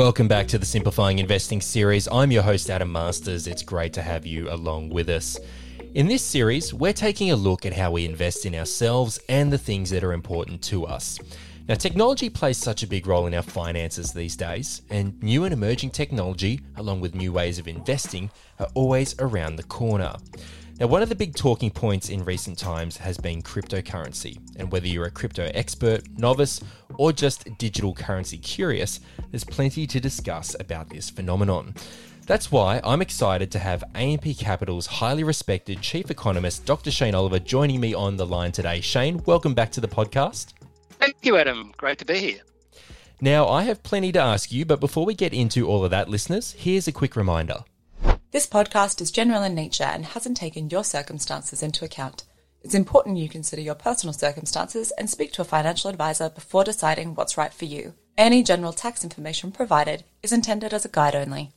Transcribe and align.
Welcome 0.00 0.28
back 0.28 0.48
to 0.48 0.56
the 0.56 0.64
Simplifying 0.64 1.18
Investing 1.18 1.60
series. 1.60 2.08
I'm 2.10 2.32
your 2.32 2.42
host, 2.42 2.70
Adam 2.70 2.90
Masters. 2.90 3.46
It's 3.46 3.62
great 3.62 3.92
to 3.92 4.00
have 4.00 4.24
you 4.24 4.50
along 4.50 4.88
with 4.88 5.10
us. 5.10 5.38
In 5.92 6.06
this 6.08 6.22
series, 6.22 6.72
we're 6.72 6.94
taking 6.94 7.32
a 7.32 7.36
look 7.36 7.66
at 7.66 7.74
how 7.74 7.90
we 7.90 8.06
invest 8.06 8.46
in 8.46 8.54
ourselves 8.54 9.20
and 9.28 9.52
the 9.52 9.58
things 9.58 9.90
that 9.90 10.02
are 10.02 10.14
important 10.14 10.62
to 10.62 10.86
us. 10.86 11.18
Now, 11.68 11.74
technology 11.74 12.30
plays 12.30 12.56
such 12.56 12.82
a 12.82 12.86
big 12.86 13.06
role 13.06 13.26
in 13.26 13.34
our 13.34 13.42
finances 13.42 14.10
these 14.10 14.36
days, 14.36 14.80
and 14.88 15.22
new 15.22 15.44
and 15.44 15.52
emerging 15.52 15.90
technology, 15.90 16.62
along 16.78 17.02
with 17.02 17.14
new 17.14 17.30
ways 17.30 17.58
of 17.58 17.68
investing, 17.68 18.30
are 18.58 18.68
always 18.72 19.14
around 19.18 19.56
the 19.56 19.64
corner. 19.64 20.16
Now, 20.80 20.86
one 20.86 21.02
of 21.02 21.10
the 21.10 21.14
big 21.14 21.34
talking 21.34 21.70
points 21.70 22.08
in 22.08 22.24
recent 22.24 22.56
times 22.56 22.96
has 22.96 23.18
been 23.18 23.42
cryptocurrency. 23.42 24.38
And 24.56 24.72
whether 24.72 24.86
you're 24.86 25.04
a 25.04 25.10
crypto 25.10 25.50
expert, 25.52 26.08
novice, 26.16 26.62
or 26.96 27.12
just 27.12 27.58
digital 27.58 27.92
currency 27.92 28.38
curious, 28.38 28.98
there's 29.30 29.44
plenty 29.44 29.86
to 29.86 30.00
discuss 30.00 30.56
about 30.58 30.88
this 30.88 31.10
phenomenon. 31.10 31.74
That's 32.26 32.50
why 32.50 32.80
I'm 32.82 33.02
excited 33.02 33.50
to 33.50 33.58
have 33.58 33.84
AMP 33.94 34.38
Capital's 34.38 34.86
highly 34.86 35.22
respected 35.22 35.82
chief 35.82 36.10
economist, 36.10 36.64
Dr. 36.64 36.90
Shane 36.90 37.14
Oliver, 37.14 37.40
joining 37.40 37.78
me 37.78 37.92
on 37.92 38.16
the 38.16 38.24
line 38.24 38.50
today. 38.50 38.80
Shane, 38.80 39.22
welcome 39.26 39.52
back 39.52 39.70
to 39.72 39.82
the 39.82 39.88
podcast. 39.88 40.54
Thank 40.92 41.16
you, 41.20 41.36
Adam. 41.36 41.74
Great 41.76 41.98
to 41.98 42.06
be 42.06 42.18
here. 42.20 42.40
Now, 43.20 43.46
I 43.48 43.64
have 43.64 43.82
plenty 43.82 44.12
to 44.12 44.18
ask 44.18 44.50
you, 44.50 44.64
but 44.64 44.80
before 44.80 45.04
we 45.04 45.12
get 45.12 45.34
into 45.34 45.68
all 45.68 45.84
of 45.84 45.90
that, 45.90 46.08
listeners, 46.08 46.52
here's 46.52 46.88
a 46.88 46.92
quick 46.92 47.16
reminder. 47.16 47.64
This 48.32 48.46
podcast 48.46 49.00
is 49.00 49.10
general 49.10 49.42
in 49.42 49.56
nature 49.56 49.82
and 49.82 50.04
hasn't 50.04 50.36
taken 50.36 50.70
your 50.70 50.84
circumstances 50.84 51.64
into 51.64 51.84
account. 51.84 52.22
It's 52.62 52.76
important 52.76 53.16
you 53.18 53.28
consider 53.28 53.60
your 53.60 53.74
personal 53.74 54.12
circumstances 54.12 54.92
and 54.92 55.10
speak 55.10 55.32
to 55.32 55.42
a 55.42 55.44
financial 55.44 55.90
advisor 55.90 56.30
before 56.30 56.62
deciding 56.62 57.16
what's 57.16 57.36
right 57.36 57.52
for 57.52 57.64
you. 57.64 57.94
Any 58.16 58.44
general 58.44 58.72
tax 58.72 59.02
information 59.02 59.50
provided 59.50 60.04
is 60.22 60.32
intended 60.32 60.72
as 60.72 60.84
a 60.84 60.88
guide 60.88 61.16
only. 61.16 61.50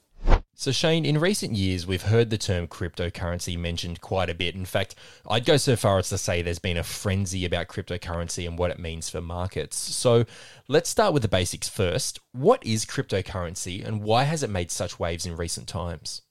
So, 0.56 0.72
Shane, 0.72 1.06
in 1.06 1.20
recent 1.20 1.54
years, 1.54 1.86
we've 1.86 2.02
heard 2.02 2.32
the 2.32 2.40
term 2.40 2.68
cryptocurrency 2.68 3.56
mentioned 3.56 4.02
quite 4.02 4.32
a 4.32 4.36
bit. 4.36 4.56
In 4.56 4.66
fact, 4.66 4.96
I'd 5.30 5.46
go 5.46 5.58
so 5.58 5.76
far 5.76 6.00
as 6.00 6.10
to 6.10 6.18
say 6.18 6.42
there's 6.42 6.58
been 6.58 6.78
a 6.78 6.84
frenzy 6.84 7.46
about 7.46 7.68
cryptocurrency 7.68 8.48
and 8.48 8.58
what 8.58 8.72
it 8.72 8.80
means 8.80 9.12
for 9.12 9.22
markets. 9.22 9.78
So, 9.78 10.26
let's 10.68 10.90
start 10.90 11.14
with 11.14 11.22
the 11.22 11.28
basics 11.28 11.70
first. 11.70 12.20
What 12.32 12.66
is 12.66 12.84
cryptocurrency 12.84 13.86
and 13.86 14.02
why 14.02 14.24
has 14.24 14.42
it 14.42 14.50
made 14.50 14.72
such 14.72 15.00
waves 15.00 15.28
in 15.28 15.38
recent 15.38 15.68
times? 15.68 16.24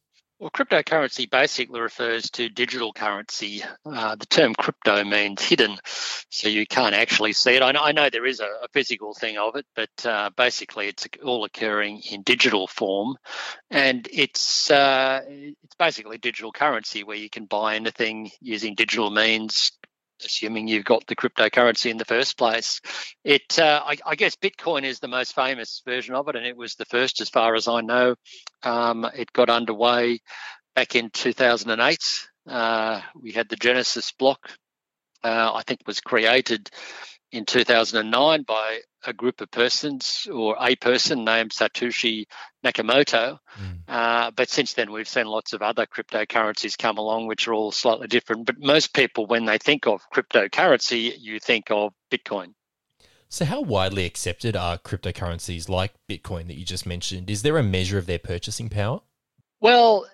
Well, 0.42 0.50
cryptocurrency 0.50 1.30
basically 1.30 1.80
refers 1.80 2.28
to 2.30 2.48
digital 2.48 2.92
currency. 2.92 3.62
Uh, 3.86 4.16
the 4.16 4.26
term 4.26 4.54
crypto 4.54 5.04
means 5.04 5.40
hidden, 5.40 5.78
so 6.30 6.48
you 6.48 6.66
can't 6.66 6.96
actually 6.96 7.32
see 7.32 7.52
it. 7.52 7.62
I 7.62 7.70
know, 7.70 7.80
I 7.80 7.92
know 7.92 8.10
there 8.10 8.26
is 8.26 8.40
a, 8.40 8.48
a, 8.64 8.66
physical 8.72 9.14
thing 9.14 9.38
of 9.38 9.54
it, 9.54 9.66
but 9.76 10.04
uh, 10.04 10.30
basically 10.36 10.88
it's 10.88 11.06
all 11.24 11.44
occurring 11.44 12.02
in 12.10 12.22
digital 12.22 12.66
form, 12.66 13.18
and 13.70 14.08
it's 14.12 14.68
uh, 14.68 15.20
it's 15.28 15.76
basically 15.78 16.18
digital 16.18 16.50
currency 16.50 17.04
where 17.04 17.16
you 17.16 17.30
can 17.30 17.44
buy 17.44 17.76
anything 17.76 18.32
using 18.40 18.74
digital 18.74 19.12
means 19.12 19.70
assuming 20.24 20.68
you've 20.68 20.84
got 20.84 21.06
the 21.06 21.16
cryptocurrency 21.16 21.90
in 21.90 21.96
the 21.96 22.04
first 22.04 22.36
place. 22.36 22.80
It, 23.24 23.58
uh, 23.58 23.82
I, 23.84 23.96
I, 24.04 24.14
guess, 24.14 24.36
Bitcoin 24.36 24.84
is 24.84 25.00
the 25.00 25.08
most 25.08 25.34
famous 25.34 25.82
version 25.84 26.14
of 26.14 26.28
it, 26.28 26.36
and 26.36 26.46
it 26.46 26.56
was 26.56 26.74
the 26.74 26.84
first, 26.84 27.20
as 27.20 27.28
far 27.28 27.54
as 27.54 27.68
I 27.68 27.80
know. 27.80 28.14
Um, 28.62 29.04
it 29.14 29.32
got 29.32 29.50
underway 29.50 30.20
back 30.74 30.94
in 30.96 31.10
2008. 31.10 32.28
Uh, 32.46 33.00
we 33.20 33.32
had 33.32 33.48
the 33.48 33.56
Genesis 33.56 34.12
block. 34.12 34.50
Uh, 35.22 35.52
I 35.54 35.62
think 35.62 35.80
was 35.86 36.00
created 36.00 36.68
in 37.32 37.46
2009 37.46 38.42
by 38.42 38.80
a 39.04 39.12
group 39.12 39.40
of 39.40 39.50
persons 39.50 40.28
or 40.32 40.56
a 40.60 40.76
person 40.76 41.24
named 41.24 41.50
Satoshi 41.50 42.26
Nakamoto. 42.64 43.38
Mm. 43.58 43.78
Uh, 43.88 44.30
but 44.30 44.48
since 44.48 44.74
then, 44.74 44.92
we've 44.92 45.08
seen 45.08 45.26
lots 45.26 45.52
of 45.52 45.62
other 45.62 45.86
cryptocurrencies 45.86 46.78
come 46.78 46.98
along, 46.98 47.26
which 47.26 47.48
are 47.48 47.54
all 47.54 47.72
slightly 47.72 48.06
different. 48.06 48.46
But 48.46 48.60
most 48.60 48.94
people, 48.94 49.26
when 49.26 49.46
they 49.46 49.58
think 49.58 49.86
of 49.86 50.02
cryptocurrency, 50.14 51.14
you 51.18 51.40
think 51.40 51.70
of 51.70 51.92
Bitcoin. 52.10 52.52
So, 53.28 53.46
how 53.46 53.62
widely 53.62 54.04
accepted 54.04 54.54
are 54.54 54.76
cryptocurrencies 54.76 55.68
like 55.68 55.94
Bitcoin 56.08 56.48
that 56.48 56.58
you 56.58 56.66
just 56.66 56.84
mentioned? 56.84 57.30
Is 57.30 57.40
there 57.40 57.56
a 57.56 57.62
measure 57.62 57.96
of 57.96 58.04
their 58.04 58.18
purchasing 58.18 58.68
power? 58.68 59.00
Well, 59.58 60.06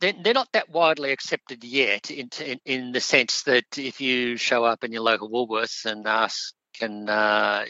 they're, 0.00 0.34
not 0.34 0.48
that 0.52 0.68
widely 0.68 1.12
accepted 1.12 1.64
yet 1.64 2.10
in, 2.10 2.28
in, 2.44 2.58
in, 2.64 2.92
the 2.92 3.00
sense 3.00 3.42
that 3.44 3.78
if 3.78 4.00
you 4.00 4.36
show 4.36 4.64
up 4.64 4.84
in 4.84 4.92
your 4.92 5.02
local 5.02 5.30
Woolworths 5.30 5.84
and 5.84 6.06
ask 6.06 6.52
can 6.78 7.08
uh, 7.08 7.64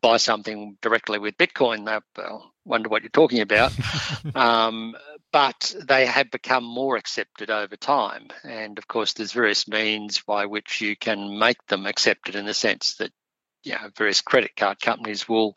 buy 0.00 0.16
something 0.16 0.76
directly 0.80 1.18
with 1.18 1.36
Bitcoin, 1.36 1.84
they'll 2.14 2.52
wonder 2.64 2.88
what 2.88 3.02
you're 3.02 3.10
talking 3.10 3.40
about. 3.40 3.72
um, 4.34 4.94
but 5.32 5.74
they 5.86 6.06
have 6.06 6.30
become 6.30 6.64
more 6.64 6.96
accepted 6.96 7.50
over 7.50 7.76
time. 7.76 8.28
And 8.44 8.78
of 8.78 8.86
course, 8.86 9.14
there's 9.14 9.32
various 9.32 9.66
means 9.66 10.20
by 10.20 10.46
which 10.46 10.80
you 10.80 10.96
can 10.96 11.38
make 11.38 11.64
them 11.66 11.86
accepted 11.86 12.36
in 12.36 12.46
the 12.46 12.54
sense 12.54 12.96
that 12.96 13.10
you 13.64 13.72
know, 13.72 13.90
various 13.96 14.20
credit 14.20 14.52
card 14.56 14.78
companies 14.78 15.28
will 15.28 15.56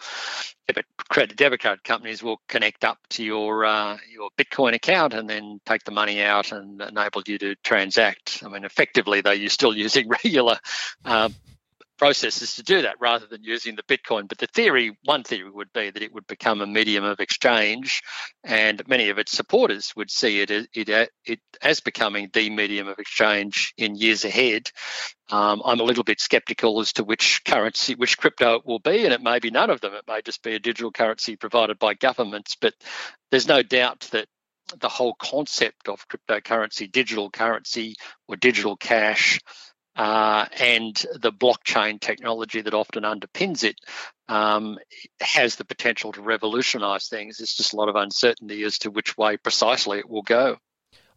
debit 0.68 0.86
credit 1.10 1.38
debit 1.38 1.62
card 1.62 1.84
companies 1.84 2.24
will 2.24 2.42
connect 2.48 2.84
up 2.86 2.98
to 3.10 3.24
your 3.24 3.66
uh, 3.66 3.98
your 4.10 4.30
Bitcoin 4.38 4.74
account 4.74 5.14
and 5.14 5.30
then 5.30 5.60
take 5.66 5.84
the 5.84 5.92
money 5.92 6.22
out 6.22 6.52
and 6.52 6.82
enable 6.82 7.22
you 7.28 7.38
to 7.38 7.56
transact. 7.64 8.44
I 8.46 8.50
mean, 8.50 8.64
effectively, 8.64 9.22
though, 9.22 9.32
you're 9.32 9.50
still 9.50 9.76
using 9.78 10.08
regular 10.08 10.58
uh, 11.04 11.30
processes 11.98 12.56
to 12.56 12.64
do 12.64 12.84
that 12.84 12.96
rather 13.00 13.26
than 13.26 13.44
using 13.44 13.76
the 13.76 13.84
Bitcoin. 13.84 14.28
But 14.28 14.38
the 14.38 14.48
theory, 14.48 14.98
one 15.04 15.24
theory 15.24 15.50
would 15.50 15.74
be 15.74 15.90
that 15.90 16.02
it 16.02 16.14
would 16.14 16.28
become 16.28 16.62
a 16.62 16.68
medium 16.68 17.04
of 17.04 17.20
exchange, 17.20 18.02
and 18.44 18.82
many 18.88 19.10
of 19.10 19.18
its 19.18 19.32
supporters 19.32 19.94
would 19.96 20.12
see 20.12 20.42
it 20.42 20.52
it, 20.52 21.10
it 21.26 21.40
as 21.62 21.80
becoming 21.80 22.30
the 22.34 22.50
medium 22.50 22.88
of 22.88 23.00
exchange 23.00 23.74
in 23.78 23.96
years 23.96 24.26
ahead. 24.26 24.70
Um, 25.30 25.62
I'm 25.66 25.80
a 25.80 25.84
little 25.84 26.04
bit 26.04 26.22
skeptical 26.22 26.80
as 26.80 26.94
to 26.94 27.04
which 27.04 27.42
currency, 27.44 27.96
which 27.96 28.18
crypto 28.18 28.56
it 28.56 28.66
will 28.66 28.80
be, 28.80 29.04
and 29.04 29.14
it 29.14 29.22
may 29.22 29.40
be 29.40 29.52
none 29.52 29.70
of 29.70 29.82
them. 29.82 29.94
It 29.94 30.06
may 30.08 30.22
just 30.22 30.44
be 30.44 30.56
a 30.56 30.60
digital 30.60 30.92
currency 30.92 31.36
provided 31.36 31.80
by 31.80 31.96
governments. 31.96 32.56
But 32.60 32.74
there's 33.32 33.48
no 33.48 33.62
doubt 33.62 34.08
that 34.12 34.28
the 34.80 34.90
whole 34.90 35.16
concept 35.16 35.88
of 35.88 36.08
cryptocurrency, 36.08 36.92
digital 36.92 37.30
currency, 37.30 37.96
or 38.28 38.36
digital 38.36 38.76
cash 38.76 39.40
uh, 39.98 40.46
and 40.60 40.96
the 41.20 41.32
blockchain 41.32 42.00
technology 42.00 42.62
that 42.62 42.74
often 42.74 43.04
underpins 43.04 43.64
it 43.64 43.80
um, 44.30 44.78
has 45.20 45.56
the 45.56 45.66
potential 45.66 46.12
to 46.12 46.22
revolutionize 46.22 47.08
things. 47.08 47.38
There's 47.38 47.56
just 47.56 47.74
a 47.74 47.76
lot 47.78 47.90
of 47.90 47.96
uncertainty 47.96 48.64
as 48.64 48.78
to 48.80 48.92
which 48.92 49.18
way 49.18 49.38
precisely 49.38 49.98
it 49.98 50.10
will 50.10 50.22
go. 50.22 50.58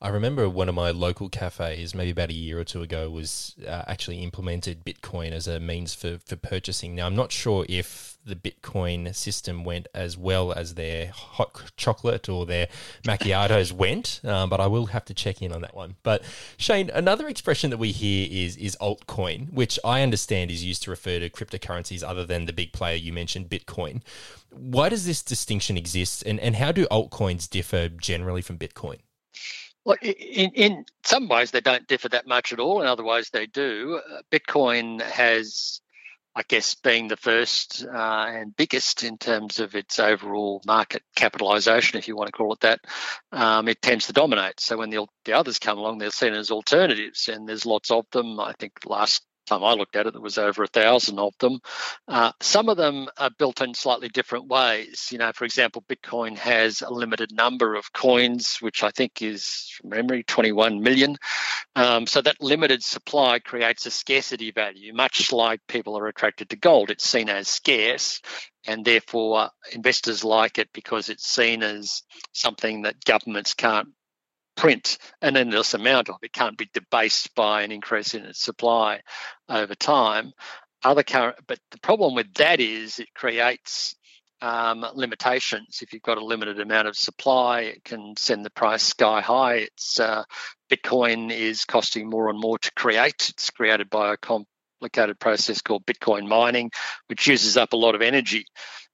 I 0.03 0.09
remember 0.09 0.49
one 0.49 0.71
of 0.71 0.75
my 0.75 0.93
local 0.93 1.29
cafes, 1.29 1.95
maybe 1.95 2.11
about 2.11 2.31
a 2.31 2.35
year 2.35 2.59
or 2.59 2.65
two 2.65 2.81
ago, 2.81 3.11
was 3.11 3.55
uh, 3.67 3.83
actually 3.87 4.23
implemented 4.23 4.83
Bitcoin 4.83 5.33
as 5.33 5.47
a 5.47 5.61
means 5.61 5.95
for, 5.95 6.19
for 6.25 6.37
purchasing. 6.37 6.95
Now, 6.95 7.05
I'm 7.05 7.15
not 7.15 7.33
sure 7.33 7.67
if 7.69 8.17
the 8.25 8.35
Bitcoin 8.35 9.15
system 9.15 9.63
went 9.63 9.89
as 9.95 10.17
well 10.17 10.53
as 10.53 10.75
their 10.75 11.09
hot 11.09 11.73
chocolate 11.77 12.31
or 12.31 12.47
their 12.47 12.69
macchiatos 13.05 13.73
went, 13.73 14.23
um, 14.25 14.49
but 14.49 14.59
I 14.59 14.69
will 14.69 14.87
have 14.87 15.05
to 15.07 15.15
check 15.15 15.43
in 15.43 15.53
on 15.53 15.61
that 15.61 15.75
one. 15.75 15.97
But 16.03 16.23
Shane, 16.57 16.89
another 16.95 17.29
expression 17.29 17.69
that 17.69 17.79
we 17.79 17.93
hear 17.93 18.27
is 18.31 18.57
is 18.57 18.79
altcoin, 18.81 19.53
which 19.53 19.79
I 19.85 20.03
understand 20.03 20.51
is 20.51 20.65
used 20.65 20.83
to 20.85 20.91
refer 20.91 21.19
to 21.19 21.29
cryptocurrencies 21.29 22.03
other 22.03 22.25
than 22.25 22.47
the 22.47 22.55
big 22.55 22.73
player 22.73 22.97
you 22.97 23.13
mentioned, 23.13 23.51
Bitcoin. 23.51 24.01
Why 24.51 24.89
does 24.89 25.05
this 25.05 25.23
distinction 25.23 25.77
exist, 25.77 26.23
and, 26.25 26.41
and 26.41 26.57
how 26.57 26.73
do 26.73 26.87
altcoins 26.87 27.49
differ 27.49 27.91
generally 27.91 28.43
from 28.43 28.57
Bitcoin? 28.57 29.01
Well, 29.85 29.97
in, 30.03 30.51
in 30.55 30.85
some 31.05 31.29
ways, 31.29 31.51
they 31.51 31.61
don't 31.61 31.87
differ 31.89 32.11
that 32.11 32.27
much 32.27 32.53
at 32.53 32.61
all. 32.61 32.83
In 32.83 32.87
other 32.87 33.05
ways, 33.05 33.31
they 33.31 33.47
do. 33.47 34.01
Uh, 34.13 34.21
Bitcoin 34.31 35.01
has, 35.01 35.81
I 36.37 36.43
guess, 36.47 36.75
being 36.75 37.09
the 37.09 37.17
first 37.17 37.87
uh, 37.87 38.27
and 38.29 38.55
biggest 38.55 39.05
in 39.05 39.17
terms 39.17 39.59
of 39.59 39.75
its 39.75 39.99
overall 39.99 40.61
market 40.67 41.03
capitalization, 41.17 41.99
if 41.99 42.09
you 42.09 42.17
want 42.17 42.29
to 42.29 42.33
call 42.33 42.53
it 42.53 42.61
that, 42.61 42.81
um, 43.33 43.69
it 43.69 43.81
tends 43.81 44.07
to 44.07 44.13
dominate. 44.13 44.61
So 44.61 44.77
when 44.77 44.91
the, 44.91 45.07
the 45.25 45.33
others 45.33 45.59
come 45.59 45.79
along, 45.79 45.99
they're 45.99 46.11
seen 46.11 46.35
as 46.35 46.51
alternatives, 46.51 47.29
and 47.29 47.49
there's 47.49 47.65
lots 47.65 47.91
of 47.91 48.05
them. 48.13 48.39
I 48.39 48.53
think 48.59 48.73
last 48.85 49.25
time 49.51 49.65
I 49.65 49.75
looked 49.75 49.97
at 49.97 50.07
it, 50.07 50.13
there 50.13 50.23
was 50.23 50.39
over 50.39 50.63
a 50.63 50.69
thousand 50.69 51.19
of 51.19 51.37
them. 51.39 51.61
Uh, 52.09 52.33
some 52.41 52.69
of 52.69 52.77
them 52.77 53.09
are 53.19 53.31
built 53.31 53.61
in 53.61 53.75
slightly 53.75 54.09
different 54.09 54.49
ways. 54.49 55.09
You 55.11 55.19
know, 55.19 55.33
for 55.35 55.45
example, 55.45 55.85
Bitcoin 55.89 56.37
has 56.39 56.81
a 56.81 56.91
limited 56.91 57.33
number 57.33 57.75
of 57.75 57.93
coins, 57.93 58.59
which 58.61 58.83
I 58.83 58.91
think 58.91 59.23
is, 59.23 59.71
from 59.77 59.91
memory, 59.91 60.23
21 60.23 60.81
million. 60.81 61.17
Um, 61.77 62.07
so 62.07 62.21
that 62.23 62.41
limited 62.41 62.83
supply 62.83 63.39
creates 63.39 63.87
a 63.87 63.91
scarcity 63.91 64.51
value, 64.51 64.93
much 64.95 65.33
like 65.33 65.61
people 65.69 65.99
are 65.99 66.09
attracted 66.09 66.51
to 66.51 66.57
gold. 66.57 66.91
It's 66.91 67.09
seen 67.09 67.29
as 67.29 67.49
scarce, 67.49 68.21
and 68.67 68.85
therefore 68.85 69.51
investors 69.73 70.25
like 70.25 70.59
it 70.59 70.69
because 70.73 71.09
it's 71.09 71.27
seen 71.27 71.63
as 71.63 72.03
something 72.33 72.83
that 72.83 73.05
governments 73.05 73.55
can't 73.55 73.89
print 74.61 74.99
an 75.23 75.39
endless 75.39 75.73
amount 75.73 76.11
of. 76.11 76.17
It 76.23 76.35
can't 76.35 76.59
be 76.59 76.69
debased 76.75 77.35
by 77.35 77.63
an 77.63 77.73
increase 77.73 78.13
in 78.13 78.27
its 78.27 78.45
supply 78.45 79.01
over 79.49 79.75
time. 79.75 80.33
Other 80.85 81.03
current, 81.03 81.37
but 81.49 81.59
the 81.71 81.81
problem 81.81 82.15
with 82.15 82.33
that 82.35 82.61
is 82.61 82.99
it 82.99 83.09
creates 83.15 83.97
um, 84.43 84.85
limitations. 84.95 85.79
If 85.81 85.95
you've 85.95 86.03
got 86.03 86.19
a 86.19 86.25
limited 86.25 86.61
amount 86.61 86.89
of 86.89 86.97
supply, 86.97 87.61
it 87.63 87.85
can 87.85 88.15
send 88.19 88.45
the 88.45 88.51
price 88.51 88.83
sky 88.83 89.23
high. 89.23 89.55
It's 89.55 89.99
uh, 89.99 90.25
Bitcoin 90.71 91.33
is 91.33 91.65
costing 91.65 92.11
more 92.11 92.29
and 92.29 92.39
more 92.39 92.59
to 92.59 92.71
create. 92.77 93.31
It's 93.31 93.49
created 93.49 93.89
by 93.89 94.13
a 94.13 94.19
complicated 94.19 95.19
process 95.19 95.63
called 95.63 95.87
Bitcoin 95.87 96.29
mining, 96.29 96.71
which 97.07 97.27
uses 97.27 97.57
up 97.57 97.73
a 97.73 97.77
lot 97.77 97.95
of 97.95 98.03
energy. 98.03 98.45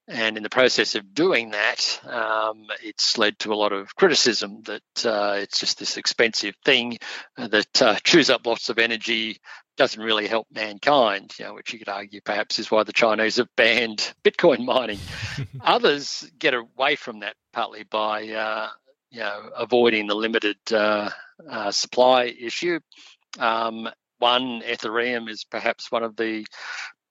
And 0.08 0.36
in 0.36 0.44
the 0.44 0.50
process 0.50 0.94
of 0.94 1.14
doing 1.14 1.50
that, 1.50 2.00
um, 2.06 2.66
it's 2.82 3.18
led 3.18 3.38
to 3.40 3.52
a 3.52 3.56
lot 3.56 3.72
of 3.72 3.96
criticism 3.96 4.62
that 4.62 5.04
uh, 5.04 5.38
it's 5.38 5.58
just 5.58 5.78
this 5.78 5.96
expensive 5.96 6.54
thing 6.64 6.98
that 7.36 7.82
uh, 7.82 7.96
chews 8.04 8.30
up 8.30 8.46
lots 8.46 8.68
of 8.68 8.78
energy, 8.78 9.38
doesn't 9.76 10.02
really 10.02 10.26
help 10.26 10.46
mankind, 10.52 11.34
you 11.38 11.44
know, 11.44 11.54
which 11.54 11.72
you 11.72 11.78
could 11.78 11.88
argue 11.88 12.20
perhaps 12.20 12.58
is 12.58 12.70
why 12.70 12.82
the 12.82 12.92
Chinese 12.92 13.36
have 13.36 13.48
banned 13.56 14.14
Bitcoin 14.24 14.64
mining. 14.64 14.98
Others 15.60 16.30
get 16.38 16.54
away 16.54 16.96
from 16.96 17.20
that 17.20 17.34
partly 17.52 17.84
by, 17.84 18.28
uh, 18.28 18.68
you 19.10 19.20
know, 19.20 19.50
avoiding 19.56 20.06
the 20.06 20.14
limited 20.14 20.56
uh, 20.72 21.10
uh, 21.48 21.70
supply 21.70 22.24
issue. 22.24 22.80
Um, 23.38 23.88
one, 24.18 24.62
Ethereum 24.62 25.28
is 25.28 25.44
perhaps 25.44 25.92
one 25.92 26.02
of 26.02 26.16
the 26.16 26.46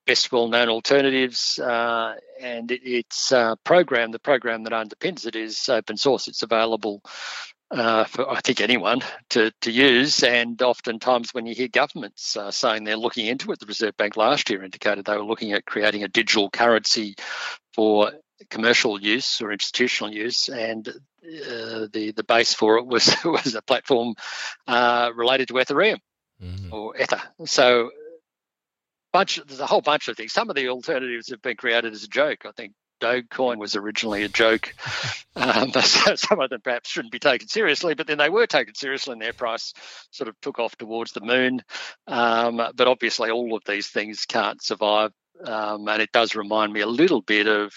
best 0.06 0.32
well-known 0.32 0.70
alternatives, 0.70 1.60
uh, 1.60 2.16
and 2.40 2.72
it, 2.72 2.82
it's 2.84 3.32
uh, 3.32 3.56
program. 3.64 4.12
The 4.12 4.20
program 4.20 4.64
that 4.64 4.74
underpins 4.74 5.26
it 5.26 5.36
is 5.36 5.68
open 5.70 5.98
source. 5.98 6.28
It's 6.28 6.44
available 6.44 7.02
uh, 7.72 8.06
for 8.06 8.30
I 8.30 8.42
think 8.42 8.62
anyone 8.62 9.02
to 9.32 9.52
to 9.62 9.72
use. 9.72 10.24
And 10.24 10.62
oftentimes, 10.62 11.34
when 11.34 11.46
you 11.46 11.56
hear 11.56 11.68
governments 11.68 12.38
uh, 12.38 12.52
saying 12.52 12.84
they're 12.84 12.98
looking 12.98 13.26
into 13.26 13.52
it, 13.52 13.60
the 13.60 13.66
Reserve 13.66 13.98
Bank 13.98 14.18
last 14.18 14.50
year 14.50 14.64
indicated 14.64 15.06
they 15.06 15.18
were 15.18 15.24
looking 15.24 15.54
at 15.54 15.66
creating 15.66 16.04
a 16.04 16.08
digital 16.08 16.50
currency 16.50 17.16
for 17.74 18.12
commercial 18.50 19.02
use 19.02 19.42
or 19.42 19.52
institutional 19.52 20.14
use, 20.14 20.50
and 20.50 20.88
uh, 20.88 21.88
the 21.92 22.14
the 22.16 22.24
base 22.24 22.54
for 22.54 22.78
it 22.78 22.86
was 22.86 23.16
was 23.26 23.56
a 23.56 23.62
platform 23.62 24.16
uh, 24.68 25.12
related 25.16 25.48
to 25.48 25.56
Ethereum. 25.56 26.00
Mm-hmm. 26.44 26.74
Or 26.74 26.98
Ether. 26.98 27.22
So 27.46 27.92
bunch 29.16 29.40
there's 29.48 29.62
a 29.62 29.66
whole 29.66 29.82
bunch 29.82 30.08
of 30.08 30.18
things. 30.18 30.34
Some 30.34 30.50
of 30.50 30.56
the 30.56 30.70
alternatives 30.70 31.30
have 31.30 31.42
been 31.42 31.56
created 31.56 31.94
as 31.94 32.04
a 32.04 32.08
joke. 32.08 32.46
I 32.46 32.52
think 32.52 32.74
Dogecoin 33.02 33.58
was 33.58 33.76
originally 33.76 34.24
a 34.24 34.30
joke. 34.30 34.74
Um, 35.38 35.74
some 35.82 36.40
of 36.40 36.50
them 36.50 36.62
perhaps 36.62 36.90
shouldn't 36.90 37.12
be 37.12 37.20
taken 37.20 37.50
seriously, 37.50 37.94
but 37.94 38.08
then 38.08 38.20
they 38.20 38.30
were 38.30 38.48
taken 38.48 38.74
seriously, 38.74 39.12
and 39.12 39.22
their 39.22 39.34
price 39.34 39.74
sort 40.12 40.30
of 40.30 40.40
took 40.40 40.60
off 40.60 40.78
towards 40.78 41.12
the 41.12 41.20
moon. 41.20 41.62
Um, 42.08 42.56
but 42.74 42.88
obviously, 42.88 43.32
all 43.32 43.54
of 43.54 43.64
these 43.68 43.90
things 43.90 44.26
can't 44.26 44.64
survive. 44.64 45.12
Um, 45.44 45.90
and 45.90 46.02
it 46.02 46.14
does 46.14 46.36
remind 46.36 46.72
me 46.72 46.80
a 46.80 46.88
little 46.88 47.22
bit 47.22 47.48
of 47.48 47.74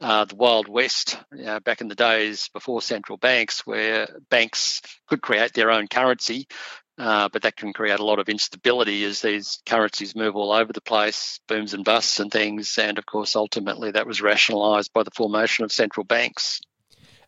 uh, 0.00 0.24
the 0.24 0.34
Wild 0.34 0.66
West 0.66 1.16
you 1.32 1.44
know, 1.44 1.60
back 1.60 1.80
in 1.80 1.86
the 1.86 1.94
days 1.94 2.50
before 2.52 2.82
central 2.82 3.18
banks, 3.18 3.64
where 3.64 4.08
banks 4.30 4.82
could 5.06 5.22
create 5.22 5.52
their 5.52 5.70
own 5.70 5.86
currency 5.86 6.48
uh, 6.98 7.28
but 7.30 7.42
that 7.42 7.56
can 7.56 7.72
create 7.72 7.98
a 7.98 8.04
lot 8.04 8.18
of 8.18 8.28
instability 8.28 9.04
as 9.04 9.20
these 9.20 9.60
currencies 9.66 10.16
move 10.16 10.36
all 10.36 10.52
over 10.52 10.72
the 10.72 10.80
place, 10.80 11.40
booms 11.46 11.74
and 11.74 11.84
busts 11.84 12.20
and 12.20 12.30
things. 12.30 12.78
And 12.78 12.98
of 12.98 13.06
course, 13.06 13.36
ultimately, 13.36 13.90
that 13.90 14.06
was 14.06 14.22
rationalised 14.22 14.92
by 14.92 15.02
the 15.02 15.10
formation 15.10 15.64
of 15.64 15.72
central 15.72 16.04
banks. 16.04 16.60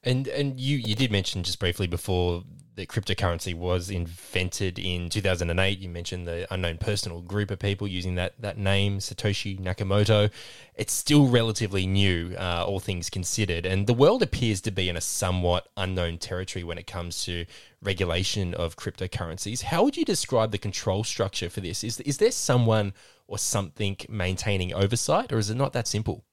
And 0.02 0.28
and 0.28 0.60
you 0.60 0.76
you 0.78 0.94
did 0.94 1.10
mention 1.10 1.42
just 1.42 1.58
briefly 1.58 1.86
before 1.86 2.44
that 2.78 2.88
cryptocurrency 2.88 3.52
was 3.54 3.90
invented 3.90 4.78
in 4.78 5.10
2008. 5.10 5.80
You 5.80 5.88
mentioned 5.88 6.28
the 6.28 6.46
unknown 6.54 6.78
personal 6.78 7.20
group 7.20 7.50
of 7.50 7.58
people 7.58 7.88
using 7.88 8.14
that 8.14 8.34
that 8.40 8.56
name, 8.56 8.98
Satoshi 8.98 9.58
Nakamoto. 9.58 10.30
It's 10.76 10.92
still 10.92 11.26
relatively 11.26 11.88
new, 11.88 12.36
uh, 12.38 12.64
all 12.64 12.78
things 12.78 13.10
considered, 13.10 13.66
and 13.66 13.88
the 13.88 13.94
world 13.94 14.22
appears 14.22 14.60
to 14.62 14.70
be 14.70 14.88
in 14.88 14.96
a 14.96 15.00
somewhat 15.00 15.68
unknown 15.76 16.18
territory 16.18 16.62
when 16.62 16.78
it 16.78 16.86
comes 16.86 17.24
to 17.24 17.46
regulation 17.82 18.54
of 18.54 18.76
cryptocurrencies. 18.76 19.62
How 19.62 19.82
would 19.82 19.96
you 19.96 20.04
describe 20.04 20.52
the 20.52 20.58
control 20.58 21.02
structure 21.02 21.50
for 21.50 21.60
this? 21.60 21.82
Is 21.82 21.98
is 22.00 22.18
there 22.18 22.30
someone 22.30 22.94
or 23.26 23.38
something 23.38 23.96
maintaining 24.08 24.72
oversight, 24.72 25.32
or 25.32 25.38
is 25.38 25.50
it 25.50 25.56
not 25.56 25.72
that 25.72 25.88
simple? 25.88 26.24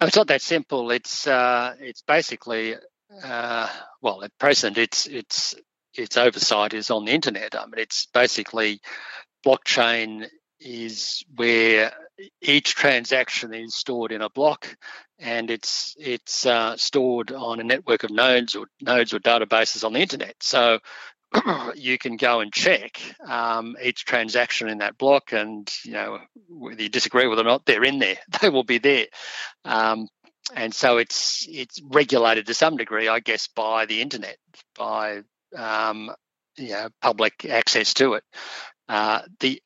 It's 0.00 0.16
not 0.16 0.28
that 0.28 0.42
simple. 0.42 0.90
It's 0.90 1.26
uh, 1.26 1.74
it's 1.80 2.02
basically 2.02 2.76
uh, 3.22 3.68
well, 4.00 4.24
at 4.24 4.36
present, 4.38 4.78
it's 4.78 5.06
it's 5.06 5.54
its 5.94 6.16
oversight 6.16 6.74
is 6.74 6.90
on 6.90 7.04
the 7.04 7.12
internet. 7.12 7.54
I 7.54 7.64
mean, 7.66 7.74
it's 7.78 8.06
basically 8.06 8.80
blockchain 9.46 10.26
is 10.60 11.22
where 11.34 11.92
each 12.40 12.74
transaction 12.74 13.52
is 13.54 13.76
stored 13.76 14.12
in 14.12 14.22
a 14.22 14.30
block, 14.30 14.76
and 15.18 15.50
it's 15.50 15.94
it's 15.98 16.46
uh, 16.46 16.76
stored 16.76 17.32
on 17.32 17.60
a 17.60 17.64
network 17.64 18.04
of 18.04 18.10
nodes 18.10 18.56
or 18.56 18.66
nodes 18.80 19.14
or 19.14 19.20
databases 19.20 19.84
on 19.84 19.92
the 19.92 20.00
internet. 20.00 20.34
So 20.40 20.80
you 21.74 21.98
can 21.98 22.16
go 22.16 22.40
and 22.40 22.52
check 22.52 23.00
um, 23.26 23.76
each 23.82 24.04
transaction 24.04 24.68
in 24.68 24.78
that 24.78 24.98
block, 24.98 25.32
and 25.32 25.70
you 25.84 25.92
know 25.92 26.18
whether 26.48 26.82
you 26.82 26.88
disagree 26.88 27.26
with 27.26 27.38
it 27.38 27.46
or 27.46 27.48
not, 27.48 27.64
they're 27.66 27.84
in 27.84 27.98
there. 27.98 28.16
They 28.40 28.48
will 28.48 28.64
be 28.64 28.78
there. 28.78 29.06
Um, 29.64 30.08
and 30.54 30.74
so 30.74 30.98
it's 30.98 31.46
it's 31.48 31.80
regulated 31.82 32.46
to 32.46 32.54
some 32.54 32.76
degree, 32.76 33.08
I 33.08 33.20
guess, 33.20 33.48
by 33.48 33.86
the 33.86 34.02
internet, 34.02 34.36
by 34.76 35.22
um, 35.56 36.10
you 36.56 36.70
know, 36.70 36.88
public 37.00 37.44
access 37.44 37.94
to 37.94 38.14
it. 38.14 38.24
Uh, 38.88 39.22
the 39.40 39.62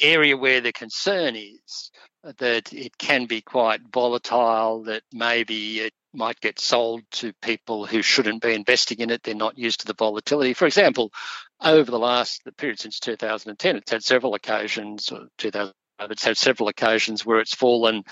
area 0.00 0.36
where 0.36 0.60
the 0.60 0.72
concern 0.72 1.36
is 1.36 1.90
that 2.38 2.72
it 2.72 2.96
can 2.98 3.26
be 3.26 3.40
quite 3.40 3.80
volatile, 3.92 4.84
that 4.84 5.02
maybe 5.12 5.80
it 5.80 5.92
might 6.16 6.40
get 6.40 6.58
sold 6.58 7.02
to 7.10 7.32
people 7.42 7.86
who 7.86 8.02
shouldn't 8.02 8.42
be 8.42 8.54
investing 8.54 9.00
in 9.00 9.10
it. 9.10 9.22
They're 9.22 9.34
not 9.34 9.58
used 9.58 9.80
to 9.80 9.86
the 9.86 9.94
volatility. 9.94 10.54
For 10.54 10.66
example, 10.66 11.12
over 11.60 11.90
the 11.90 11.98
last 11.98 12.42
the 12.44 12.52
period 12.52 12.80
since 12.80 13.00
2010, 13.00 13.76
it's 13.76 13.90
had 13.90 14.02
several 14.02 14.34
occasions, 14.34 15.10
or 15.10 15.26
2000, 15.38 15.72
it's 16.00 16.24
had 16.24 16.36
several 16.36 16.68
occasions 16.68 17.24
where 17.24 17.40
it's 17.40 17.54
fallen 17.54 18.04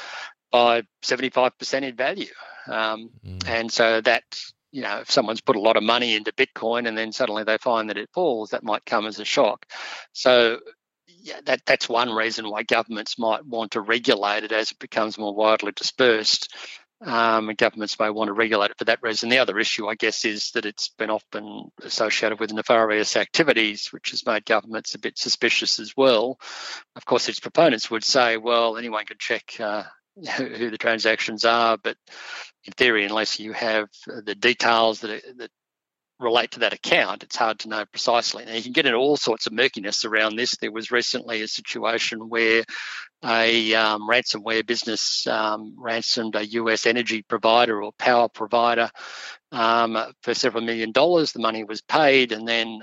by 0.51 0.83
75% 1.03 1.83
in 1.83 1.97
value. 1.97 2.27
Um, 2.67 3.11
mm. 3.27 3.49
And 3.49 3.71
so 3.71 4.01
that, 4.03 4.23
you 4.71 4.83
know, 4.83 5.01
if 5.01 5.11
someone's 5.11 5.41
put 5.41 5.57
a 5.57 5.61
lot 5.61 5.77
of 5.77 5.83
money 5.83 6.15
into 6.15 6.33
Bitcoin 6.33 6.87
and 6.87 6.97
then 6.97 7.13
suddenly 7.13 7.45
they 7.45 7.59
find 7.59 7.91
that 7.91 7.99
it 7.99 8.11
falls, 8.13 8.51
that 8.51 8.63
might 8.63 8.87
come 8.87 9.07
as 9.07 9.19
a 9.19 9.25
shock. 9.25 9.67
So 10.13 10.59
yeah, 11.25 11.41
that 11.47 11.63
that's 11.65 11.89
one 11.89 12.13
reason 12.13 12.49
why 12.51 12.63
governments 12.63 13.19
might 13.19 13.47
want 13.47 13.73
to 13.73 13.81
regulate 13.81 14.45
it 14.45 14.53
as 14.53 14.71
it 14.71 14.79
becomes 14.79 15.19
more 15.19 15.35
widely 15.35 15.73
dispersed. 15.73 16.55
Um, 17.05 17.51
and 17.51 17.59
governments 17.59 17.99
may 18.01 18.09
want 18.09 18.29
to 18.29 18.33
regulate 18.33 18.71
it 18.71 18.79
for 18.79 18.87
that 18.87 19.03
reason. 19.03 19.29
The 19.29 19.39
other 19.39 19.59
issue, 19.59 19.87
I 19.87 19.95
guess, 19.95 20.25
is 20.25 20.53
that 20.53 20.65
it's 20.65 20.89
been 20.89 21.11
often 21.11 21.71
associated 21.83 22.41
with 22.41 22.53
nefarious 22.53 23.17
activities, 23.17 23.89
which 23.93 24.11
has 24.13 24.25
made 24.25 24.47
governments 24.47 24.95
a 24.95 24.99
bit 24.99 25.19
suspicious 25.19 25.79
as 25.79 25.95
well. 25.95 26.39
Of 26.97 27.05
course, 27.05 27.29
its 27.29 27.41
proponents 27.41 27.91
would 27.91 28.05
say, 28.05 28.39
well, 28.39 28.79
anyone 28.79 29.05
can 29.05 29.19
check 29.19 29.55
uh, 29.61 29.83
who 30.39 30.71
the 30.71 30.79
transactions 30.79 31.45
are, 31.45 31.77
but 31.77 31.97
in 32.65 32.73
theory, 32.73 33.05
unless 33.05 33.39
you 33.39 33.53
have 33.53 33.89
the 34.07 34.35
details 34.35 35.01
that, 35.01 35.23
that 35.37 35.51
relate 36.21 36.53
to 36.53 36.61
that 36.61 36.73
account, 36.73 37.23
it's 37.23 37.37
hard 37.37 37.59
to 37.61 37.69
know 37.69 37.85
precisely. 37.85 38.45
Now, 38.45 38.55
you 38.55 38.63
can 38.63 38.73
get 38.73 38.87
into 38.87 38.99
all 38.99 39.17
sorts 39.17 39.47
of 39.47 39.53
murkiness 39.53 40.05
around 40.05 40.37
this. 40.37 40.57
There 40.57 40.73
was 40.73 40.91
recently 40.91 41.43
a 41.43 41.49
situation 41.49 42.29
where 42.29 42.65
a 43.25 43.75
um, 43.75 44.03
ransomware 44.09 44.67
business 44.67 45.27
um, 45.27 45.75
ransomed 45.79 46.37
a 46.37 46.47
US 46.47 46.87
energy 46.87 47.23
provider 47.23 47.83
or 47.83 47.93
power 47.93 48.29
provider 48.29 48.91
um, 49.53 49.99
for 50.23 50.35
several 50.35 50.63
million 50.63 50.93
dollars. 50.93 51.33
The 51.33 51.41
money 51.41 51.65
was 51.65 51.81
paid, 51.81 52.33
and 52.33 52.47
then 52.47 52.81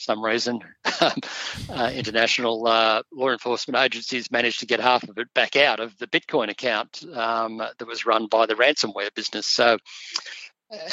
some 0.00 0.24
reason, 0.24 0.60
uh, 1.00 1.90
international 1.94 2.66
uh, 2.66 3.02
law 3.12 3.30
enforcement 3.30 3.82
agencies 3.82 4.30
managed 4.30 4.60
to 4.60 4.66
get 4.66 4.80
half 4.80 5.02
of 5.02 5.18
it 5.18 5.32
back 5.34 5.56
out 5.56 5.78
of 5.78 5.96
the 5.98 6.06
Bitcoin 6.06 6.48
account 6.48 7.04
um, 7.14 7.58
that 7.58 7.86
was 7.86 8.06
run 8.06 8.26
by 8.26 8.46
the 8.46 8.54
ransomware 8.54 9.14
business. 9.14 9.46
So, 9.46 9.76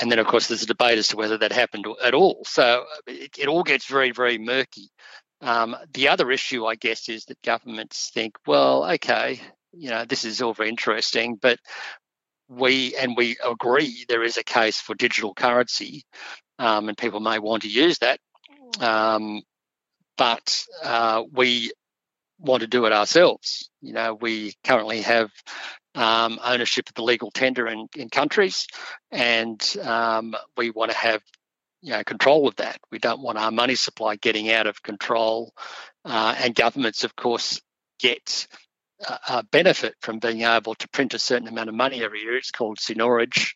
and 0.01 0.11
then 0.11 0.19
of 0.19 0.27
course 0.27 0.47
there's 0.47 0.63
a 0.63 0.67
debate 0.67 0.97
as 0.97 1.07
to 1.09 1.15
whether 1.15 1.37
that 1.37 1.53
happened 1.53 1.85
at 2.03 2.13
all. 2.13 2.43
So 2.45 2.83
it, 3.05 3.37
it 3.39 3.47
all 3.47 3.63
gets 3.63 3.85
very, 3.85 4.11
very 4.11 4.37
murky. 4.37 4.89
Um, 5.41 5.75
the 5.93 6.09
other 6.09 6.31
issue, 6.31 6.65
I 6.65 6.75
guess, 6.75 7.09
is 7.09 7.25
that 7.25 7.41
governments 7.43 8.09
think, 8.13 8.35
well, 8.47 8.89
okay, 8.93 9.39
you 9.71 9.89
know, 9.89 10.05
this 10.05 10.25
is 10.25 10.41
all 10.41 10.53
very 10.53 10.69
interesting, 10.69 11.37
but 11.39 11.59
we 12.49 12.95
and 12.95 13.15
we 13.17 13.37
agree 13.43 14.05
there 14.07 14.23
is 14.23 14.37
a 14.37 14.43
case 14.43 14.79
for 14.79 14.95
digital 14.95 15.33
currency, 15.33 16.03
um, 16.59 16.87
and 16.89 16.97
people 16.97 17.19
may 17.19 17.39
want 17.39 17.63
to 17.63 17.69
use 17.69 17.99
that. 17.99 18.19
Um, 18.79 19.41
but 20.17 20.65
uh, 20.83 21.23
we 21.31 21.71
want 22.39 22.61
to 22.61 22.67
do 22.67 22.85
it 22.85 22.93
ourselves. 22.93 23.69
You 23.81 23.93
know, 23.93 24.13
we 24.19 24.53
currently 24.63 25.01
have 25.01 25.29
um, 25.95 26.39
ownership 26.43 26.89
of 26.89 26.95
the 26.95 27.03
legal 27.03 27.31
tender 27.31 27.67
in, 27.67 27.87
in 27.95 28.09
countries, 28.09 28.67
and 29.11 29.61
um, 29.83 30.35
we 30.55 30.71
want 30.71 30.91
to 30.91 30.97
have 30.97 31.21
you 31.81 31.91
know 31.91 32.03
control 32.03 32.47
of 32.47 32.55
that. 32.57 32.79
We 32.91 32.99
don't 32.99 33.21
want 33.21 33.37
our 33.37 33.51
money 33.51 33.75
supply 33.75 34.15
getting 34.15 34.51
out 34.51 34.67
of 34.67 34.81
control, 34.83 35.53
uh, 36.05 36.35
and 36.39 36.55
governments, 36.55 37.03
of 37.03 37.15
course, 37.15 37.61
get 37.99 38.47
a 39.27 39.43
benefit 39.43 39.95
from 40.01 40.19
being 40.19 40.41
able 40.41 40.75
to 40.75 40.89
print 40.89 41.13
a 41.13 41.19
certain 41.19 41.47
amount 41.47 41.69
of 41.69 41.75
money 41.75 42.03
every 42.03 42.21
year. 42.21 42.35
It's 42.35 42.51
called 42.51 42.79
seigniorage, 42.79 43.53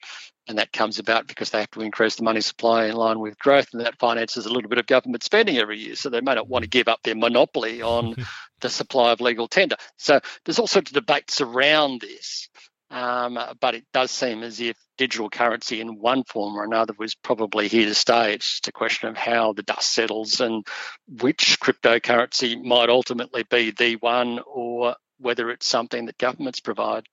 and 0.47 0.57
that 0.59 0.71
comes 0.71 0.99
about 0.99 1.27
because 1.27 1.49
they 1.49 1.59
have 1.59 1.71
to 1.71 1.81
increase 1.81 2.15
the 2.15 2.23
money 2.23 2.41
supply 2.41 2.85
in 2.85 2.95
line 2.95 3.19
with 3.19 3.39
growth, 3.39 3.69
and 3.73 3.81
that 3.81 3.99
finances 3.99 4.45
a 4.45 4.53
little 4.53 4.69
bit 4.69 4.79
of 4.79 4.85
government 4.85 5.23
spending 5.23 5.57
every 5.57 5.79
year. 5.79 5.95
So 5.95 6.09
they 6.09 6.21
may 6.21 6.35
not 6.35 6.47
want 6.47 6.63
to 6.63 6.69
give 6.69 6.87
up 6.87 7.01
their 7.03 7.15
monopoly 7.15 7.81
on 7.81 8.15
the 8.61 8.69
supply 8.69 9.11
of 9.11 9.21
legal 9.21 9.47
tender. 9.47 9.77
So 9.97 10.19
there's 10.45 10.59
all 10.59 10.67
sorts 10.67 10.91
of 10.91 10.95
debates 10.95 11.41
around 11.41 12.01
this. 12.01 12.49
Um, 12.91 13.39
but 13.61 13.73
it 13.73 13.85
does 13.93 14.11
seem 14.11 14.43
as 14.43 14.59
if 14.59 14.75
digital 14.97 15.29
currency 15.29 15.79
in 15.79 15.99
one 15.99 16.25
form 16.25 16.57
or 16.57 16.65
another 16.65 16.93
was 16.97 17.15
probably 17.15 17.69
here 17.69 17.85
to 17.85 17.95
stay. 17.95 18.33
It's 18.33 18.49
just 18.49 18.67
a 18.67 18.73
question 18.73 19.07
of 19.07 19.15
how 19.15 19.53
the 19.53 19.63
dust 19.63 19.93
settles 19.93 20.41
and 20.41 20.67
which 21.07 21.57
cryptocurrency 21.61 22.61
might 22.61 22.89
ultimately 22.89 23.43
be 23.43 23.71
the 23.71 23.95
one 23.95 24.41
or 24.45 24.97
whether 25.19 25.49
it's 25.49 25.65
something 25.65 26.05
that 26.07 26.17
governments 26.17 26.59
provide. 26.59 27.07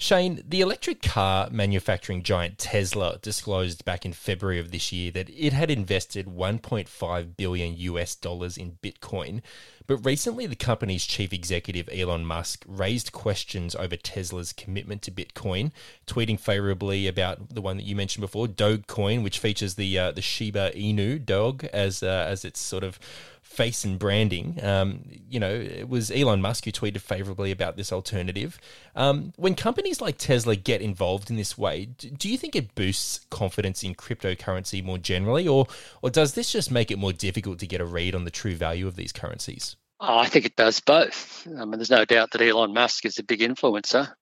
Shane, 0.00 0.40
the 0.46 0.60
electric 0.60 1.02
car 1.02 1.48
manufacturing 1.50 2.22
giant 2.22 2.56
Tesla 2.58 3.18
disclosed 3.20 3.84
back 3.84 4.06
in 4.06 4.12
February 4.12 4.60
of 4.60 4.70
this 4.70 4.92
year 4.92 5.10
that 5.10 5.28
it 5.28 5.52
had 5.52 5.72
invested 5.72 6.26
1.5 6.26 7.36
billion 7.36 7.74
US 7.76 8.14
dollars 8.14 8.56
in 8.56 8.78
Bitcoin. 8.80 9.42
But 9.88 10.04
recently, 10.04 10.44
the 10.46 10.54
company's 10.54 11.06
chief 11.06 11.32
executive, 11.32 11.88
Elon 11.90 12.26
Musk, 12.26 12.62
raised 12.68 13.10
questions 13.10 13.74
over 13.74 13.96
Tesla's 13.96 14.52
commitment 14.52 15.00
to 15.02 15.10
Bitcoin, 15.10 15.72
tweeting 16.06 16.38
favorably 16.38 17.08
about 17.08 17.54
the 17.54 17.62
one 17.62 17.78
that 17.78 17.86
you 17.86 17.96
mentioned 17.96 18.20
before, 18.20 18.46
Dogecoin, 18.46 19.24
which 19.24 19.38
features 19.38 19.76
the 19.76 19.98
uh, 19.98 20.12
the 20.12 20.20
Shiba 20.20 20.72
Inu 20.72 21.24
dog 21.24 21.64
as 21.72 22.02
uh, 22.02 22.26
as 22.28 22.44
its 22.44 22.60
sort 22.60 22.84
of 22.84 23.00
face 23.48 23.82
and 23.84 23.98
branding. 23.98 24.62
Um, 24.62 25.04
you 25.28 25.40
know, 25.40 25.50
it 25.50 25.88
was 25.88 26.10
Elon 26.10 26.40
Musk 26.40 26.66
who 26.66 26.70
tweeted 26.70 27.00
favorably 27.00 27.50
about 27.50 27.76
this 27.76 27.90
alternative. 27.90 28.60
Um, 28.94 29.32
when 29.36 29.54
companies 29.54 30.00
like 30.00 30.18
Tesla 30.18 30.54
get 30.54 30.82
involved 30.82 31.30
in 31.30 31.36
this 31.36 31.56
way, 31.56 31.86
do 31.86 32.28
you 32.28 32.36
think 32.36 32.54
it 32.54 32.74
boosts 32.74 33.26
confidence 33.30 33.82
in 33.82 33.94
cryptocurrency 33.94 34.84
more 34.84 34.98
generally, 34.98 35.48
or 35.48 35.66
or 36.02 36.10
does 36.10 36.34
this 36.34 36.52
just 36.52 36.70
make 36.70 36.90
it 36.90 36.98
more 36.98 37.12
difficult 37.12 37.58
to 37.58 37.66
get 37.66 37.80
a 37.80 37.86
read 37.86 38.14
on 38.14 38.24
the 38.24 38.30
true 38.30 38.54
value 38.54 38.86
of 38.86 38.96
these 38.96 39.12
currencies? 39.12 39.76
Oh, 39.98 40.18
I 40.18 40.26
think 40.26 40.44
it 40.44 40.54
does 40.54 40.78
both. 40.78 41.48
I 41.48 41.64
mean, 41.64 41.78
there's 41.78 41.90
no 41.90 42.04
doubt 42.04 42.30
that 42.32 42.42
Elon 42.42 42.74
Musk 42.74 43.06
is 43.06 43.18
a 43.18 43.24
big 43.24 43.40
influencer, 43.40 44.12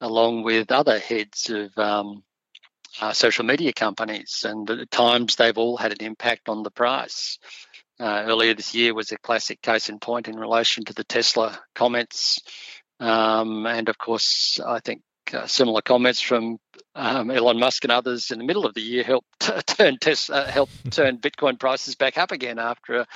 along 0.00 0.44
with 0.44 0.72
other 0.72 0.98
heads 0.98 1.50
of 1.50 1.76
um, 1.76 2.22
uh, 3.00 3.12
social 3.12 3.44
media 3.44 3.72
companies, 3.72 4.44
and 4.48 4.70
at 4.70 4.90
times 4.90 5.36
they've 5.36 5.58
all 5.58 5.76
had 5.76 5.92
an 5.92 6.06
impact 6.06 6.48
on 6.48 6.62
the 6.62 6.70
price. 6.70 7.38
Uh, 8.00 8.24
earlier 8.26 8.54
this 8.54 8.74
year 8.74 8.92
was 8.92 9.12
a 9.12 9.18
classic 9.18 9.62
case 9.62 9.88
in 9.88 9.98
point 9.98 10.28
in 10.28 10.36
relation 10.36 10.84
to 10.84 10.92
the 10.92 11.04
Tesla 11.04 11.58
comments. 11.74 12.40
Um, 12.98 13.66
and 13.66 13.88
of 13.88 13.98
course, 13.98 14.58
I 14.64 14.80
think 14.80 15.02
uh, 15.32 15.46
similar 15.46 15.80
comments 15.80 16.20
from 16.20 16.58
um, 16.94 17.30
Elon 17.30 17.58
Musk 17.58 17.84
and 17.84 17.92
others 17.92 18.30
in 18.30 18.38
the 18.38 18.44
middle 18.44 18.66
of 18.66 18.74
the 18.74 18.80
year 18.80 19.04
helped 19.04 19.28
turn 19.66 19.98
Tesla, 19.98 20.42
uh, 20.42 20.50
helped 20.50 20.90
turn 20.90 21.18
Bitcoin 21.18 21.58
prices 21.58 21.94
back 21.94 22.18
up 22.18 22.32
again 22.32 22.58
after 22.58 23.00
a, 23.00 23.06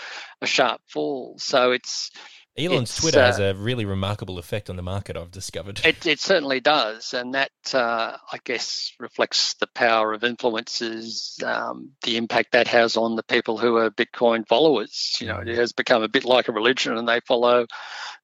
a 0.40 0.46
sharp 0.46 0.80
fall. 0.86 1.34
So 1.38 1.72
it's 1.72 2.10
Elon's 2.58 2.90
it's, 2.90 3.00
Twitter 3.00 3.20
uh, 3.20 3.26
has 3.26 3.38
a 3.38 3.54
really 3.54 3.84
remarkable 3.84 4.38
effect 4.38 4.68
on 4.68 4.76
the 4.76 4.82
market. 4.82 5.16
I've 5.16 5.30
discovered 5.30 5.80
it, 5.84 6.06
it 6.06 6.20
certainly 6.20 6.60
does, 6.60 7.14
and 7.14 7.34
that 7.34 7.50
uh, 7.72 8.16
I 8.32 8.38
guess 8.44 8.92
reflects 8.98 9.54
the 9.54 9.68
power 9.68 10.12
of 10.12 10.24
influences, 10.24 11.38
um, 11.44 11.92
the 12.02 12.16
impact 12.16 12.52
that 12.52 12.68
has 12.68 12.96
on 12.96 13.16
the 13.16 13.22
people 13.22 13.58
who 13.58 13.76
are 13.76 13.90
Bitcoin 13.90 14.46
followers. 14.46 15.16
You 15.20 15.28
know, 15.28 15.38
it 15.38 15.48
has 15.56 15.72
become 15.72 16.02
a 16.02 16.08
bit 16.08 16.24
like 16.24 16.48
a 16.48 16.52
religion, 16.52 16.96
and 16.96 17.08
they 17.08 17.20
follow 17.20 17.66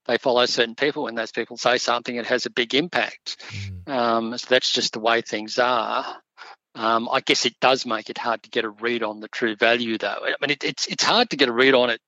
they 0.06 0.18
follow 0.18 0.46
certain 0.46 0.74
people. 0.74 1.04
When 1.04 1.14
those 1.14 1.32
people 1.32 1.56
say 1.56 1.78
something, 1.78 2.16
it 2.16 2.26
has 2.26 2.46
a 2.46 2.50
big 2.50 2.74
impact. 2.74 3.42
Mm. 3.86 3.92
Um, 3.92 4.38
so 4.38 4.46
that's 4.50 4.70
just 4.70 4.94
the 4.94 5.00
way 5.00 5.22
things 5.22 5.58
are. 5.58 6.04
Um, 6.74 7.08
I 7.10 7.20
guess 7.20 7.46
it 7.46 7.54
does 7.60 7.86
make 7.86 8.10
it 8.10 8.18
hard 8.18 8.42
to 8.42 8.50
get 8.50 8.64
a 8.64 8.70
read 8.70 9.04
on 9.04 9.20
the 9.20 9.28
true 9.28 9.54
value, 9.54 9.96
though. 9.96 10.18
I 10.24 10.34
mean, 10.40 10.50
it, 10.50 10.64
it's 10.64 10.86
it's 10.88 11.04
hard 11.04 11.30
to 11.30 11.36
get 11.36 11.48
a 11.48 11.52
read 11.52 11.74
on 11.74 11.90
it 11.90 12.00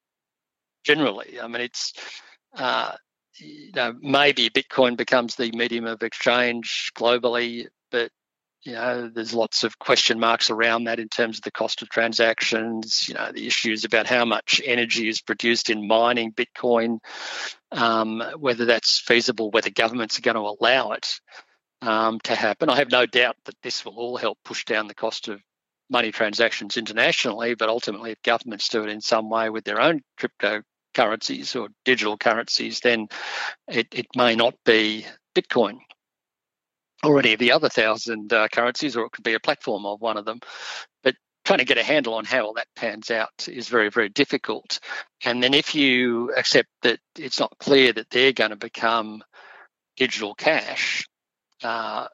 generally. 0.87 1.39
I 1.43 1.49
mean, 1.49 1.63
it's 1.63 1.93
uh, 2.55 2.93
you 3.39 3.73
know 3.75 3.95
maybe 4.01 4.49
Bitcoin 4.49 4.97
becomes 4.97 5.35
the 5.35 5.51
medium 5.53 5.85
of 5.85 6.03
exchange 6.03 6.93
globally, 6.97 7.67
but 7.91 8.11
you 8.63 8.73
know 8.73 9.11
there's 9.13 9.35
lots 9.35 9.65
of 9.65 9.79
question 9.79 10.19
marks 10.21 10.49
around 10.49 10.85
that 10.85 11.01
in 11.01 11.09
terms 11.09 11.39
of 11.39 11.43
the 11.43 11.51
cost 11.51 11.83
of 11.83 11.91
transactions. 11.91 13.09
You 13.09 13.15
know 13.15 13.33
the 13.33 13.47
issues 13.47 13.85
about 13.85 14.07
how 14.07 14.25
much 14.25 14.63
energy 14.65 15.09
is 15.09 15.21
produced 15.21 15.69
in 15.69 15.87
mining 15.87 16.33
Bitcoin, 16.33 17.01
um, 17.73 18.23
whether 18.39 18.65
that's 18.65 19.01
feasible, 19.01 19.51
whether 19.51 19.71
governments 19.71 20.19
are 20.19 20.23
going 20.23 20.37
to 20.37 20.55
allow 20.63 20.93
it. 20.93 21.21
Um, 21.83 22.19
to 22.21 22.35
happen. 22.35 22.71
I 22.71 22.77
have 22.77 22.91
no 22.91 23.05
doubt 23.05 23.37
that 23.45 23.55
this 23.63 23.85
will 23.85 23.97
all 23.97 24.17
help 24.17 24.39
push 24.43 24.65
down 24.65 24.89
the 24.89 24.95
cost 24.95 25.29
of 25.29 25.43
money 25.91 26.11
transactions 26.11 26.79
internationally, 26.79 27.55
but 27.55 27.69
ultimately, 27.69 28.13
if 28.13 28.23
governments 28.23 28.69
do 28.69 28.83
it 28.83 28.89
in 28.89 29.03
some 29.03 29.29
way 29.29 29.51
with 29.51 29.65
their 29.65 29.79
own 29.81 30.01
crypto 30.17 30.63
currencies 30.97 31.55
or 31.55 31.69
digital 31.85 32.17
currencies, 32.17 32.81
then 32.81 33.09
it, 33.69 33.87
it 33.93 34.07
may 34.17 34.35
not 34.35 34.55
be 34.65 35.07
Bitcoin 35.35 35.79
or 37.05 37.19
any 37.19 37.35
of 37.35 37.39
the 37.39 37.53
other 37.53 37.69
thousand 37.69 38.33
uh, 38.33 38.49
currencies, 38.49 38.97
or 38.97 39.05
it 39.05 39.13
could 39.13 39.25
be 39.25 39.35
a 39.35 39.41
platform 39.41 39.85
of 39.85 40.01
one 40.01 40.17
of 40.17 40.25
them. 40.25 40.41
But 41.03 41.15
trying 41.45 41.59
to 41.59 41.65
get 41.65 41.79
a 41.79 41.83
handle 41.83 42.15
on 42.15 42.25
how 42.25 42.47
all 42.47 42.55
that 42.55 42.67
pans 42.75 43.11
out 43.11 43.47
is 43.49 43.69
very, 43.69 43.91
very 43.91 44.09
difficult. 44.09 44.81
And 45.25 45.43
then 45.43 45.55
if 45.55 45.75
you 45.75 46.33
accept 46.35 46.69
that 46.83 46.99
it's 47.17 47.39
not 47.39 47.59
clear 47.59 47.93
that 47.93 48.11
they're 48.11 48.33
going 48.33 48.51
to 48.51 48.57
become 48.57 49.23
digital 49.97 50.35
cash, 50.35 51.07
uh, 51.63 52.09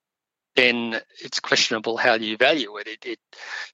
then 0.55 1.01
it's 1.21 1.41
questionable 1.41 1.97
how 1.97 2.15
you 2.15 2.37
value 2.37 2.77
it. 2.77 2.87
It, 2.87 3.07
it. 3.07 3.19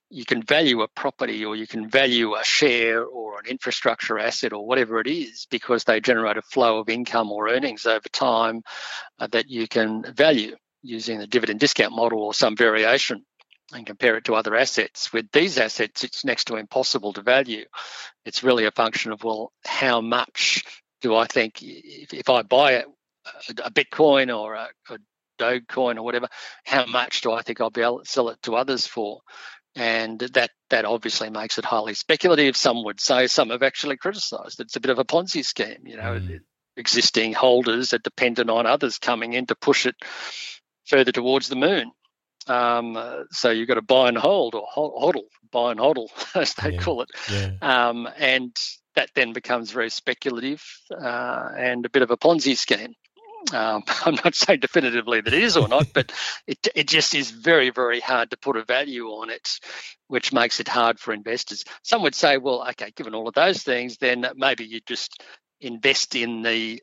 You 0.09 0.25
can 0.25 0.41
value 0.41 0.81
a 0.81 0.87
property 0.87 1.43
or 1.45 1.55
you 1.55 1.67
can 1.67 1.89
value 1.89 2.35
a 2.35 2.43
share 2.43 3.03
or 3.03 3.39
an 3.39 3.45
infrastructure 3.47 4.17
asset 4.17 4.53
or 4.53 4.65
whatever 4.65 4.99
it 4.99 5.07
is 5.07 5.47
because 5.49 5.83
they 5.83 5.99
generate 5.99 6.37
a 6.37 6.41
flow 6.41 6.79
of 6.79 6.89
income 6.89 7.31
or 7.31 7.49
earnings 7.49 7.85
over 7.85 8.07
time 8.11 8.61
uh, 9.19 9.27
that 9.27 9.49
you 9.49 9.67
can 9.67 10.03
value 10.15 10.55
using 10.81 11.19
the 11.19 11.27
dividend 11.27 11.59
discount 11.59 11.93
model 11.93 12.21
or 12.21 12.33
some 12.33 12.55
variation 12.55 13.25
and 13.73 13.85
compare 13.85 14.17
it 14.17 14.25
to 14.25 14.35
other 14.35 14.55
assets. 14.55 15.13
With 15.13 15.31
these 15.31 15.57
assets, 15.57 16.03
it's 16.03 16.25
next 16.25 16.45
to 16.45 16.55
impossible 16.55 17.13
to 17.13 17.21
value. 17.21 17.65
It's 18.25 18.43
really 18.43 18.65
a 18.65 18.71
function 18.71 19.11
of, 19.11 19.23
well, 19.23 19.51
how 19.65 20.01
much 20.01 20.63
do 21.01 21.15
I 21.15 21.25
think 21.25 21.61
if, 21.61 22.13
if 22.13 22.29
I 22.29 22.41
buy 22.41 22.71
a, 22.71 22.83
a 23.63 23.71
Bitcoin 23.71 24.35
or 24.35 24.55
a, 24.55 24.69
a 24.89 24.97
Dogecoin 25.39 25.97
or 25.97 26.03
whatever, 26.03 26.27
how 26.65 26.85
much 26.85 27.21
do 27.21 27.31
I 27.31 27.41
think 27.41 27.61
I'll 27.61 27.69
be 27.69 27.81
able 27.81 27.99
to 27.99 28.09
sell 28.09 28.29
it 28.29 28.41
to 28.43 28.55
others 28.55 28.85
for? 28.85 29.21
And 29.75 30.19
that 30.19 30.51
that 30.69 30.85
obviously 30.85 31.29
makes 31.29 31.57
it 31.57 31.65
highly 31.65 31.93
speculative. 31.93 32.57
Some 32.57 32.83
would 32.83 32.99
say, 32.99 33.27
some 33.27 33.49
have 33.49 33.63
actually 33.63 33.97
criticised 33.97 34.59
it. 34.59 34.63
it's 34.63 34.75
a 34.75 34.79
bit 34.79 34.91
of 34.91 34.99
a 34.99 35.05
Ponzi 35.05 35.45
scheme. 35.45 35.85
You 35.85 35.97
know, 35.97 36.19
mm. 36.19 36.39
existing 36.75 37.33
holders 37.33 37.93
are 37.93 37.99
dependent 37.99 38.49
on 38.49 38.65
others 38.65 38.97
coming 38.97 39.33
in 39.33 39.45
to 39.47 39.55
push 39.55 39.85
it 39.85 39.95
further 40.85 41.11
towards 41.11 41.49
the 41.49 41.55
moon. 41.55 41.91
Um, 42.47 42.97
uh, 42.97 43.23
so 43.31 43.51
you've 43.51 43.67
got 43.67 43.75
to 43.75 43.81
buy 43.81 44.07
and 44.07 44.17
hold 44.17 44.55
or 44.55 44.65
hodl, 44.75 45.23
buy 45.51 45.71
and 45.71 45.79
hodl, 45.79 46.07
as 46.35 46.53
they 46.55 46.73
yeah. 46.73 46.81
call 46.81 47.03
it. 47.03 47.09
Yeah. 47.31 47.51
Um, 47.61 48.09
and 48.17 48.55
that 48.95 49.09
then 49.15 49.33
becomes 49.33 49.71
very 49.71 49.89
speculative 49.89 50.63
uh, 50.91 51.49
and 51.55 51.85
a 51.85 51.89
bit 51.89 52.01
of 52.01 52.11
a 52.11 52.17
Ponzi 52.17 52.57
scheme. 52.57 52.95
Um, 53.53 53.83
I'm 54.05 54.15
not 54.15 54.35
saying 54.35 54.59
definitively 54.59 55.21
that 55.21 55.33
it 55.33 55.43
is 55.43 55.57
or 55.57 55.67
not, 55.67 55.87
but 55.93 56.11
it, 56.47 56.67
it 56.75 56.87
just 56.87 57.15
is 57.15 57.31
very, 57.31 57.69
very 57.69 57.99
hard 57.99 58.31
to 58.31 58.37
put 58.37 58.57
a 58.57 58.63
value 58.63 59.07
on 59.07 59.29
it, 59.29 59.59
which 60.07 60.33
makes 60.33 60.59
it 60.59 60.67
hard 60.67 60.99
for 60.99 61.13
investors. 61.13 61.63
Some 61.83 62.03
would 62.03 62.15
say, 62.15 62.37
well, 62.37 62.67
okay, 62.69 62.91
given 62.95 63.15
all 63.15 63.27
of 63.27 63.33
those 63.33 63.63
things, 63.63 63.97
then 63.97 64.25
maybe 64.35 64.65
you 64.65 64.79
just 64.85 65.21
invest 65.61 66.15
in 66.15 66.41
the 66.41 66.81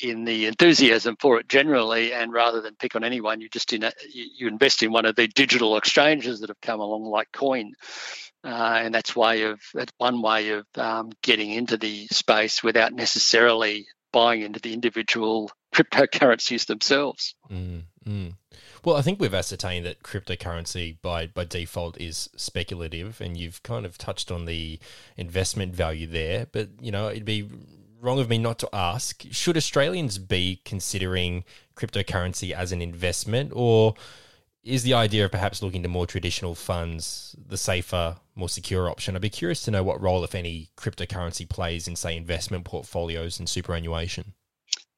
in 0.00 0.24
the 0.24 0.46
enthusiasm 0.46 1.16
for 1.20 1.38
it 1.38 1.48
generally, 1.48 2.12
and 2.12 2.32
rather 2.32 2.60
than 2.60 2.74
pick 2.74 2.96
on 2.96 3.04
anyone, 3.04 3.40
you 3.40 3.48
just 3.48 3.72
in 3.72 3.84
a, 3.84 3.92
you 4.12 4.48
invest 4.48 4.82
in 4.82 4.90
one 4.90 5.06
of 5.06 5.14
the 5.14 5.28
digital 5.28 5.76
exchanges 5.76 6.40
that 6.40 6.50
have 6.50 6.60
come 6.60 6.80
along, 6.80 7.04
like 7.04 7.30
Coin, 7.32 7.72
uh, 8.42 8.80
and 8.82 8.92
that's 8.92 9.14
way 9.14 9.42
of 9.42 9.60
that's 9.72 9.92
one 9.98 10.20
way 10.20 10.50
of 10.50 10.66
um, 10.76 11.12
getting 11.22 11.52
into 11.52 11.76
the 11.76 12.08
space 12.08 12.62
without 12.62 12.92
necessarily 12.92 13.86
buying 14.14 14.42
into 14.42 14.60
the 14.60 14.72
individual 14.72 15.50
cryptocurrencies 15.74 16.66
themselves. 16.66 17.34
Mm, 17.50 17.82
mm. 18.06 18.34
Well, 18.84 18.96
I 18.96 19.02
think 19.02 19.18
we've 19.18 19.34
ascertained 19.34 19.84
that 19.86 20.04
cryptocurrency 20.04 20.98
by, 21.02 21.26
by 21.26 21.44
default 21.44 22.00
is 22.00 22.30
speculative, 22.36 23.20
and 23.20 23.36
you've 23.36 23.60
kind 23.64 23.84
of 23.84 23.98
touched 23.98 24.30
on 24.30 24.44
the 24.44 24.78
investment 25.16 25.74
value 25.74 26.06
there. 26.06 26.46
But, 26.52 26.68
you 26.80 26.92
know, 26.92 27.08
it'd 27.08 27.24
be 27.24 27.50
wrong 28.00 28.20
of 28.20 28.28
me 28.28 28.38
not 28.38 28.60
to 28.60 28.68
ask 28.72 29.24
should 29.30 29.56
Australians 29.56 30.18
be 30.18 30.60
considering 30.64 31.42
cryptocurrency 31.74 32.52
as 32.52 32.70
an 32.70 32.80
investment, 32.80 33.50
or 33.52 33.94
is 34.64 34.82
the 34.82 34.94
idea 34.94 35.24
of 35.24 35.30
perhaps 35.30 35.62
looking 35.62 35.82
to 35.82 35.88
more 35.88 36.06
traditional 36.06 36.54
funds 36.54 37.36
the 37.48 37.56
safer, 37.56 38.16
more 38.34 38.48
secure 38.48 38.88
option? 38.88 39.14
I'd 39.14 39.22
be 39.22 39.30
curious 39.30 39.62
to 39.62 39.70
know 39.70 39.82
what 39.82 40.00
role, 40.00 40.24
if 40.24 40.34
any, 40.34 40.70
cryptocurrency 40.76 41.48
plays 41.48 41.86
in, 41.86 41.96
say, 41.96 42.16
investment 42.16 42.64
portfolios 42.64 43.38
and 43.38 43.48
superannuation. 43.48 44.32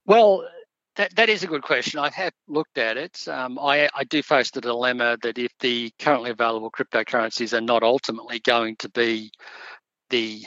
Well, 0.05 0.47
that, 0.95 1.15
that 1.17 1.29
is 1.29 1.43
a 1.43 1.49
good 1.49 1.63
question. 1.63 1.99
I 1.99 2.11
have 2.11 2.33
looked 2.49 2.79
at 2.79 2.97
it. 2.97 3.27
Um, 3.29 3.59
I, 3.59 3.89
I 3.95 4.05
do 4.05 4.23
face 4.23 4.51
the 4.51 4.61
dilemma 4.61 5.19
that 5.23 5.37
if 5.37 5.53
the 5.61 5.93
currently 5.99 6.31
available 6.31 6.71
cryptocurrencies 6.71 7.53
are 7.53 7.61
not 7.61 7.83
ultimately 7.83 8.39
going 8.39 8.77
to 8.77 8.89
be 8.89 9.31
the 10.11 10.47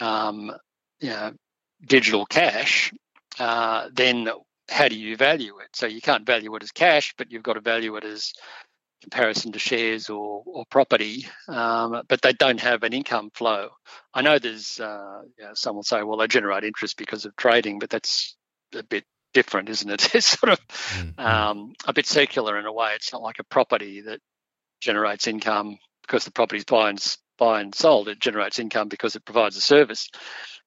um, 0.00 0.52
you 1.00 1.08
know, 1.08 1.32
digital 1.86 2.26
cash, 2.26 2.92
uh, 3.38 3.88
then 3.92 4.28
how 4.70 4.88
do 4.88 4.96
you 4.96 5.16
value 5.16 5.58
it? 5.58 5.68
So 5.74 5.86
you 5.86 6.00
can't 6.00 6.24
value 6.24 6.54
it 6.56 6.62
as 6.62 6.70
cash, 6.70 7.14
but 7.18 7.30
you've 7.30 7.42
got 7.42 7.54
to 7.54 7.60
value 7.60 7.96
it 7.96 8.04
as 8.04 8.32
comparison 9.02 9.52
to 9.52 9.58
shares 9.58 10.10
or, 10.10 10.42
or 10.46 10.64
property, 10.70 11.26
um, 11.48 12.02
but 12.08 12.20
they 12.22 12.32
don't 12.32 12.60
have 12.60 12.82
an 12.82 12.92
income 12.92 13.30
flow. 13.34 13.70
I 14.12 14.22
know 14.22 14.38
there's 14.38 14.78
uh, 14.78 15.22
you 15.38 15.44
know, 15.44 15.52
some 15.54 15.76
will 15.76 15.82
say, 15.82 16.02
well, 16.02 16.18
they 16.18 16.26
generate 16.26 16.64
interest 16.64 16.96
because 16.96 17.24
of 17.24 17.34
trading, 17.36 17.78
but 17.78 17.90
that's 17.90 18.36
a 18.74 18.82
bit 18.82 19.04
different, 19.32 19.68
isn't 19.68 19.90
it? 19.90 20.14
It's 20.14 20.38
sort 20.38 20.52
of 20.52 20.68
mm-hmm. 20.68 21.20
um, 21.20 21.72
a 21.86 21.92
bit 21.92 22.06
circular 22.06 22.58
in 22.58 22.66
a 22.66 22.72
way. 22.72 22.92
It's 22.94 23.12
not 23.12 23.22
like 23.22 23.38
a 23.38 23.44
property 23.44 24.02
that 24.02 24.20
generates 24.80 25.26
income 25.26 25.78
because 26.02 26.24
the 26.24 26.32
property's 26.32 26.64
buy 26.64 26.90
and, 26.90 27.16
buy 27.38 27.60
and 27.60 27.74
sold. 27.74 28.08
It 28.08 28.20
generates 28.20 28.58
income 28.58 28.88
because 28.88 29.16
it 29.16 29.24
provides 29.24 29.56
a 29.56 29.60
service. 29.60 30.08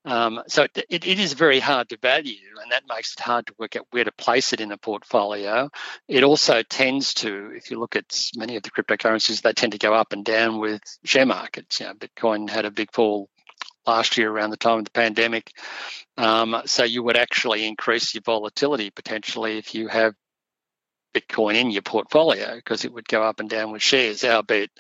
Um, 0.06 0.44
so 0.48 0.64
it, 0.64 0.86
it 0.90 1.20
is 1.20 1.34
very 1.34 1.60
hard 1.60 1.90
to 1.90 1.98
value, 1.98 2.58
and 2.62 2.72
that 2.72 2.84
makes 2.90 3.14
it 3.14 3.22
hard 3.22 3.48
to 3.48 3.56
work 3.58 3.76
out 3.76 3.88
where 3.92 4.04
to 4.04 4.12
place 4.12 4.52
it 4.52 4.60
in 4.60 4.72
a 4.72 4.78
portfolio. 4.78 5.70
It 6.08 6.24
also 6.24 6.62
tends 6.62 7.14
to, 7.16 7.52
if 7.56 7.72
you 7.72 7.80
look 7.80 7.96
at 7.96 8.30
many 8.36 8.58
of 8.58 8.64
the 8.64 8.72
cryptocurrencies, 8.72 9.42
they 9.42 9.54
tend 9.54 9.72
to 9.74 9.78
go 9.78 9.94
up 9.94 10.12
and 10.12 10.26
down 10.26 10.60
with 10.60 10.82
share 11.06 11.26
markets. 11.26 11.80
You 11.80 11.88
know, 11.88 11.94
Bitcoin 11.94 12.50
had 12.50 12.66
a 12.66 12.72
big 12.72 12.92
fall 12.92 13.30
last 13.86 14.18
year 14.18 14.30
around 14.30 14.50
the 14.50 14.58
time 14.58 14.80
of 14.80 14.86
the 14.86 14.92
pandemic. 14.92 15.52
Um, 16.18 16.62
so 16.66 16.84
you 16.84 17.04
would 17.04 17.18
actually 17.18 17.66
increase 17.66 18.14
your 18.14 18.24
volatility 18.24 18.92
potentially 18.92 19.58
if 19.58 19.74
you 19.74 19.88
have 19.88 20.14
Bitcoin 21.14 21.56
in 21.56 21.72
your 21.72 21.82
portfolio 21.82 22.56
because 22.56 22.86
it 22.86 22.94
would 22.94 23.08
go 23.08 23.24
up 23.24 23.40
and 23.40 23.50
down 23.50 23.72
with 23.72 23.82
shares, 23.82 24.24
albeit 24.24 24.72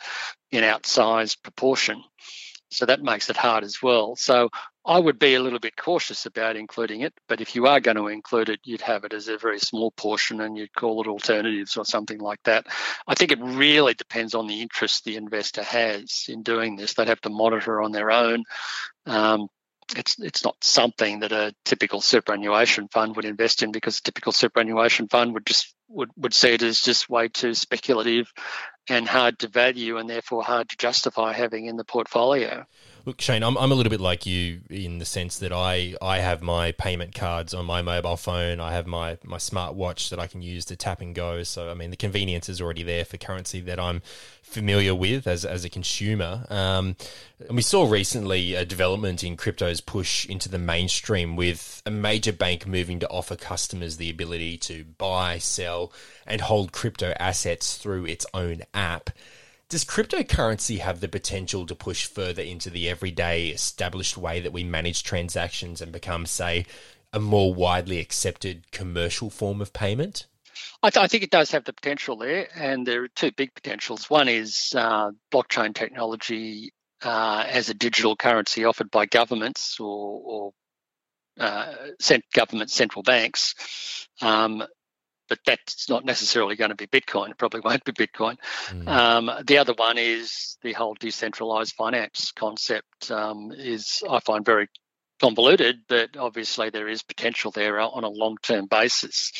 in 0.51 0.63
outsized 0.63 1.41
proportion. 1.43 2.03
So 2.71 2.87
that 2.87 3.01
makes 3.01 3.29
it 3.29 3.37
hard 3.37 3.63
as 3.63 3.81
well. 3.81 4.15
So 4.15 4.49
I 4.85 4.99
would 4.99 5.17
be 5.17 5.35
a 5.35 5.39
little 5.39 5.59
bit 5.59 5.77
cautious 5.77 6.25
about 6.25 6.57
including 6.57 7.01
it, 7.01 7.13
but 7.29 7.39
if 7.39 7.55
you 7.55 7.67
are 7.67 7.79
going 7.79 7.95
to 7.95 8.07
include 8.07 8.49
it, 8.49 8.59
you'd 8.65 8.81
have 8.81 9.05
it 9.05 9.13
as 9.13 9.29
a 9.29 9.37
very 9.37 9.59
small 9.59 9.91
portion 9.91 10.41
and 10.41 10.57
you'd 10.57 10.73
call 10.73 11.01
it 11.01 11.07
alternatives 11.07 11.77
or 11.77 11.85
something 11.85 12.19
like 12.19 12.43
that. 12.43 12.67
I 13.07 13.15
think 13.15 13.31
it 13.31 13.39
really 13.41 13.93
depends 13.93 14.35
on 14.35 14.47
the 14.47 14.61
interest 14.61 15.05
the 15.05 15.15
investor 15.15 15.63
has 15.63 16.25
in 16.27 16.43
doing 16.43 16.75
this. 16.75 16.95
They'd 16.95 17.07
have 17.07 17.21
to 17.21 17.29
monitor 17.29 17.81
on 17.81 17.93
their 17.93 18.11
own. 18.11 18.43
Um, 19.05 19.47
it's 19.95 20.19
it's 20.19 20.43
not 20.43 20.55
something 20.61 21.19
that 21.19 21.31
a 21.31 21.53
typical 21.65 22.01
superannuation 22.01 22.87
fund 22.87 23.15
would 23.15 23.25
invest 23.25 23.63
in 23.63 23.71
because 23.71 23.99
a 23.99 24.03
typical 24.03 24.31
superannuation 24.31 25.07
fund 25.07 25.33
would 25.33 25.45
just 25.45 25.73
would, 25.87 26.09
would 26.17 26.33
see 26.33 26.49
it 26.49 26.63
as 26.63 26.81
just 26.81 27.09
way 27.09 27.27
too 27.27 27.53
speculative 27.53 28.31
and 28.89 29.07
hard 29.07 29.39
to 29.39 29.47
value 29.47 29.97
and 29.97 30.09
therefore 30.09 30.43
hard 30.43 30.69
to 30.69 30.77
justify 30.77 31.33
having 31.33 31.67
in 31.67 31.77
the 31.77 31.85
portfolio. 31.85 32.65
Look, 33.05 33.19
Shane, 33.19 33.43
I'm, 33.43 33.57
I'm 33.57 33.69
a 33.73 33.75
little 33.75 33.89
bit 33.89 33.99
like 33.99 34.25
you 34.25 34.61
in 34.69 34.99
the 34.99 35.05
sense 35.05 35.39
that 35.39 35.51
I, 35.51 35.93
I 36.01 36.19
have 36.19 36.41
my 36.41 36.71
payment 36.71 37.13
cards 37.13 37.53
on 37.53 37.65
my 37.65 37.81
mobile 37.81 38.15
phone. 38.15 38.61
I 38.61 38.71
have 38.71 38.87
my, 38.87 39.17
my 39.25 39.39
smart 39.39 39.75
watch 39.75 40.09
that 40.09 40.19
I 40.19 40.27
can 40.27 40.41
use 40.41 40.63
to 40.65 40.77
tap 40.77 41.01
and 41.01 41.13
go. 41.13 41.43
So, 41.43 41.69
I 41.69 41.73
mean, 41.73 41.89
the 41.89 41.97
convenience 41.97 42.47
is 42.47 42.61
already 42.61 42.81
there 42.81 43.03
for 43.03 43.17
currency 43.17 43.59
that 43.59 43.77
I'm 43.77 44.01
familiar 44.41 44.95
with 44.95 45.27
as, 45.27 45.43
as 45.43 45.65
a 45.65 45.69
consumer. 45.69 46.45
Um, 46.49 46.95
and 47.45 47.57
we 47.57 47.61
saw 47.61 47.89
recently 47.89 48.55
a 48.55 48.63
development 48.63 49.21
in 49.21 49.35
crypto's 49.35 49.81
push 49.81 50.25
into 50.27 50.47
the 50.47 50.57
mainstream 50.57 51.35
with 51.35 51.81
a 51.85 51.91
major 51.91 52.31
bank 52.31 52.65
moving 52.65 52.99
to 52.99 53.09
offer 53.09 53.35
customers 53.35 53.97
the 53.97 54.09
ability 54.09 54.57
to 54.59 54.85
buy, 54.97 55.39
sell, 55.39 55.91
and 56.25 56.39
hold 56.39 56.71
crypto 56.71 57.13
assets 57.19 57.75
through 57.75 58.05
its 58.05 58.25
own 58.33 58.61
app. 58.73 59.09
Does 59.69 59.85
cryptocurrency 59.85 60.79
have 60.79 60.99
the 60.99 61.07
potential 61.07 61.65
to 61.65 61.75
push 61.75 62.05
further 62.05 62.41
into 62.41 62.69
the 62.69 62.89
everyday 62.89 63.47
established 63.47 64.17
way 64.17 64.39
that 64.39 64.53
we 64.53 64.63
manage 64.63 65.03
transactions 65.03 65.81
and 65.81 65.91
become, 65.91 66.25
say, 66.25 66.65
a 67.11 67.19
more 67.19 67.53
widely 67.53 67.99
accepted 67.99 68.71
commercial 68.71 69.29
form 69.29 69.61
of 69.61 69.73
payment? 69.73 70.27
I, 70.81 70.89
th- 70.89 71.03
I, 71.03 71.07
think 71.07 71.23
it 71.23 71.31
does 71.31 71.51
have 71.51 71.63
the 71.63 71.73
potential 71.73 72.17
there, 72.17 72.47
and 72.55 72.85
there 72.85 73.03
are 73.03 73.07
two 73.07 73.31
big 73.31 73.53
potentials. 73.55 74.09
One 74.09 74.27
is 74.27 74.73
uh, 74.75 75.11
blockchain 75.31 75.73
technology 75.73 76.73
uh, 77.03 77.45
as 77.47 77.69
a 77.69 77.73
digital 77.73 78.15
currency 78.15 78.65
offered 78.65 78.91
by 78.91 79.05
governments 79.05 79.79
or, 79.79 80.21
or 80.23 80.51
uh, 81.39 81.73
government 82.33 82.69
central 82.69 83.03
banks. 83.03 84.07
Um, 84.21 84.63
but 85.29 85.39
that's 85.45 85.89
not 85.89 86.05
necessarily 86.05 86.55
going 86.55 86.69
to 86.69 86.75
be 86.75 86.87
Bitcoin. 86.87 87.31
It 87.31 87.37
probably 87.37 87.61
won't 87.61 87.83
be 87.83 87.91
Bitcoin. 87.91 88.37
Mm. 88.69 88.87
Um, 88.87 89.31
the 89.45 89.57
other 89.57 89.73
one 89.73 89.97
is 89.97 90.57
the 90.61 90.73
whole 90.73 90.95
decentralized 90.95 91.73
finance 91.75 92.31
concept. 92.35 93.11
Um, 93.11 93.51
is 93.55 94.03
I 94.09 94.19
find 94.19 94.45
very 94.45 94.67
convoluted, 95.19 95.81
but 95.87 96.17
obviously 96.17 96.69
there 96.69 96.87
is 96.87 97.03
potential 97.03 97.51
there 97.51 97.79
on 97.79 98.03
a 98.03 98.09
long-term 98.09 98.67
basis. 98.67 99.31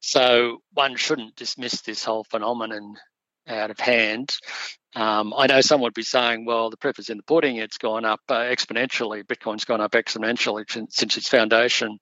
So 0.00 0.58
one 0.72 0.96
shouldn't 0.96 1.36
dismiss 1.36 1.80
this 1.82 2.04
whole 2.04 2.24
phenomenon 2.24 2.96
out 3.48 3.70
of 3.70 3.80
hand. 3.80 4.36
Um, 4.94 5.32
I 5.36 5.46
know 5.46 5.60
someone 5.60 5.86
would 5.86 5.94
be 5.94 6.02
saying, 6.02 6.44
well, 6.44 6.70
the 6.70 6.76
proof 6.76 6.98
is 6.98 7.08
in 7.08 7.16
the 7.16 7.22
pudding. 7.22 7.56
It's 7.56 7.78
gone 7.78 8.04
up 8.04 8.20
uh, 8.28 8.40
exponentially. 8.40 9.24
Bitcoin's 9.24 9.64
gone 9.64 9.80
up 9.80 9.92
exponentially 9.92 10.64
since 10.90 11.16
its 11.16 11.28
foundation. 11.28 11.98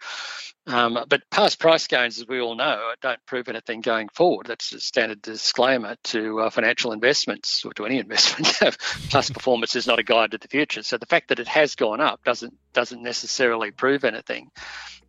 Um, 0.67 0.99
but 1.09 1.23
past 1.31 1.59
price 1.59 1.87
gains, 1.87 2.21
as 2.21 2.29
we 2.29 2.41
all 2.41 2.55
know, 2.55 2.93
don't 3.01 3.19
prove 3.27 3.49
anything 3.49 3.81
going 3.81 4.09
forward. 4.09 4.47
That's 4.47 4.73
a 4.73 4.81
standard 4.81 5.23
disclaimer 5.23 5.97
to 6.05 6.41
uh, 6.41 6.51
financial 6.51 6.93
investments 6.93 7.65
or 7.65 7.73
to 7.75 7.87
any 7.87 7.99
investment. 8.01 8.77
past 9.11 9.33
performance 9.33 9.75
is 9.75 9.87
not 9.87 9.99
a 9.99 10.05
guide 10.05 10.33
to 10.33 10.39
the 10.39 10.49
future. 10.49 10.83
So 10.83 10.99
the 10.99 11.07
fact 11.07 11.29
that 11.29 11.41
it 11.41 11.49
has 11.49 11.75
gone 11.75 12.01
up 12.01 12.23
doesn't 12.25 12.55
doesn't 12.73 13.03
necessarily 13.03 13.71
prove 13.71 14.05
anything. 14.05 14.51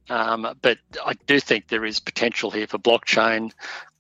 Um, 0.10 0.56
but 0.62 0.78
I 1.06 1.14
do 1.28 1.40
think 1.40 1.68
there 1.68 1.86
is 1.86 2.00
potential 2.00 2.52
here 2.52 2.68
for 2.68 2.78
blockchain. 2.78 3.52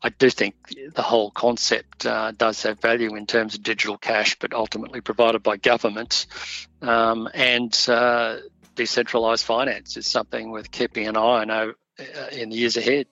I 0.03 0.09
do 0.09 0.29
think 0.29 0.55
the 0.93 1.01
whole 1.01 1.31
concept 1.31 2.05
uh, 2.05 2.31
does 2.31 2.63
have 2.63 2.79
value 2.79 3.15
in 3.15 3.27
terms 3.27 3.55
of 3.55 3.63
digital 3.63 3.97
cash, 3.97 4.37
but 4.39 4.53
ultimately 4.53 5.01
provided 5.01 5.43
by 5.43 5.57
governments. 5.57 6.27
Um, 6.81 7.29
and 7.33 7.77
uh, 7.87 8.37
decentralized 8.75 9.45
finance 9.45 9.95
is 9.97 10.07
something 10.07 10.49
worth 10.49 10.71
keeping 10.71 11.07
an 11.07 11.17
eye 11.17 11.19
on 11.19 11.51
uh, 11.51 11.71
in 12.31 12.49
the 12.49 12.55
years 12.55 12.77
ahead. 12.77 13.05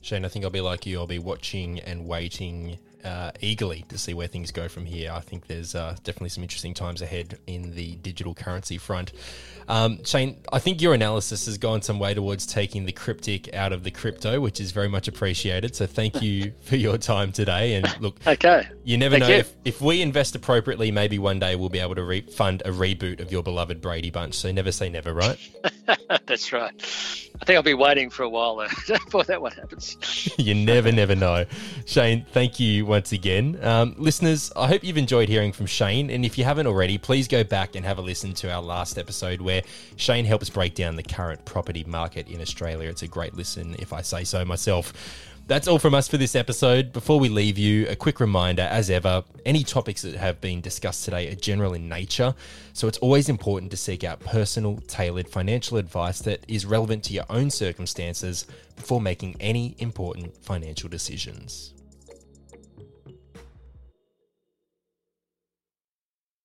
Shane, 0.00 0.24
I 0.24 0.28
think 0.28 0.44
I'll 0.44 0.50
be 0.50 0.60
like 0.60 0.86
you. 0.86 0.98
I'll 0.98 1.06
be 1.06 1.18
watching 1.18 1.80
and 1.80 2.06
waiting 2.06 2.78
uh, 3.04 3.30
eagerly 3.40 3.84
to 3.88 3.98
see 3.98 4.14
where 4.14 4.26
things 4.26 4.50
go 4.50 4.68
from 4.68 4.84
here. 4.86 5.12
I 5.12 5.20
think 5.20 5.46
there's 5.46 5.74
uh, 5.74 5.96
definitely 6.04 6.30
some 6.30 6.42
interesting 6.42 6.74
times 6.74 7.02
ahead 7.02 7.38
in 7.46 7.74
the 7.74 7.96
digital 7.96 8.34
currency 8.34 8.78
front. 8.78 9.12
Um, 9.68 10.04
Shane, 10.04 10.36
I 10.52 10.58
think 10.58 10.80
your 10.80 10.94
analysis 10.94 11.46
has 11.46 11.58
gone 11.58 11.82
some 11.82 11.98
way 11.98 12.14
towards 12.14 12.46
taking 12.46 12.84
the 12.84 12.92
cryptic 12.92 13.52
out 13.54 13.72
of 13.72 13.82
the 13.82 13.90
crypto, 13.90 14.40
which 14.40 14.60
is 14.60 14.70
very 14.72 14.88
much 14.88 15.08
appreciated. 15.08 15.74
So 15.74 15.86
thank 15.86 16.22
you 16.22 16.52
for 16.62 16.76
your 16.76 16.98
time 16.98 17.32
today. 17.32 17.74
And 17.74 18.00
look, 18.00 18.16
okay, 18.26 18.68
you 18.84 18.96
never 18.96 19.18
thank 19.18 19.28
know 19.28 19.34
you. 19.34 19.40
if 19.40 19.54
if 19.64 19.80
we 19.80 20.02
invest 20.02 20.34
appropriately, 20.36 20.90
maybe 20.90 21.18
one 21.18 21.38
day 21.38 21.56
we'll 21.56 21.68
be 21.68 21.80
able 21.80 21.96
to 21.96 22.04
re- 22.04 22.20
fund 22.20 22.62
a 22.64 22.70
reboot 22.70 23.20
of 23.20 23.32
your 23.32 23.42
beloved 23.42 23.80
Brady 23.80 24.10
Bunch. 24.10 24.34
So 24.34 24.52
never 24.52 24.72
say 24.72 24.88
never, 24.88 25.12
right? 25.12 25.38
That's 26.26 26.52
right. 26.52 26.72
I 27.40 27.44
think 27.44 27.56
I'll 27.56 27.62
be 27.62 27.74
waiting 27.74 28.08
for 28.08 28.22
a 28.22 28.28
while 28.28 28.56
before 28.86 29.24
that 29.24 29.42
one 29.42 29.52
happens. 29.52 29.96
you 30.38 30.54
never, 30.54 30.90
never 30.90 31.14
know. 31.14 31.44
Shane, 31.84 32.24
thank 32.32 32.58
you 32.58 32.85
once 32.86 33.12
again. 33.12 33.58
Um, 33.62 33.94
listeners, 33.98 34.52
I 34.56 34.68
hope 34.68 34.84
you've 34.84 34.96
enjoyed 34.96 35.28
hearing 35.28 35.52
from 35.52 35.66
Shane. 35.66 36.10
And 36.10 36.24
if 36.24 36.38
you 36.38 36.44
haven't 36.44 36.66
already, 36.66 36.98
please 36.98 37.28
go 37.28 37.44
back 37.44 37.74
and 37.74 37.84
have 37.84 37.98
a 37.98 38.02
listen 38.02 38.32
to 38.34 38.52
our 38.52 38.62
last 38.62 38.98
episode 38.98 39.40
where 39.40 39.62
Shane 39.96 40.24
helps 40.24 40.48
break 40.48 40.74
down 40.74 40.96
the 40.96 41.02
current 41.02 41.44
property 41.44 41.84
market 41.84 42.28
in 42.28 42.40
Australia. 42.40 42.88
It's 42.88 43.02
a 43.02 43.08
great 43.08 43.34
listen, 43.34 43.76
if 43.78 43.92
I 43.92 44.02
say 44.02 44.24
so 44.24 44.44
myself. 44.44 44.92
That's 45.48 45.68
all 45.68 45.78
from 45.78 45.94
us 45.94 46.08
for 46.08 46.16
this 46.16 46.34
episode. 46.34 46.92
Before 46.92 47.20
we 47.20 47.28
leave 47.28 47.56
you, 47.56 47.86
a 47.86 47.94
quick 47.94 48.18
reminder 48.18 48.62
as 48.62 48.90
ever 48.90 49.22
any 49.44 49.62
topics 49.62 50.02
that 50.02 50.16
have 50.16 50.40
been 50.40 50.60
discussed 50.60 51.04
today 51.04 51.30
are 51.30 51.36
general 51.36 51.72
in 51.72 51.88
nature, 51.88 52.34
so 52.72 52.88
it's 52.88 52.98
always 52.98 53.28
important 53.28 53.70
to 53.70 53.76
seek 53.76 54.02
out 54.02 54.18
personal, 54.18 54.78
tailored 54.88 55.28
financial 55.28 55.76
advice 55.76 56.18
that 56.22 56.44
is 56.48 56.66
relevant 56.66 57.04
to 57.04 57.12
your 57.12 57.26
own 57.30 57.50
circumstances 57.50 58.44
before 58.74 59.00
making 59.00 59.36
any 59.38 59.76
important 59.78 60.36
financial 60.42 60.88
decisions. 60.88 61.72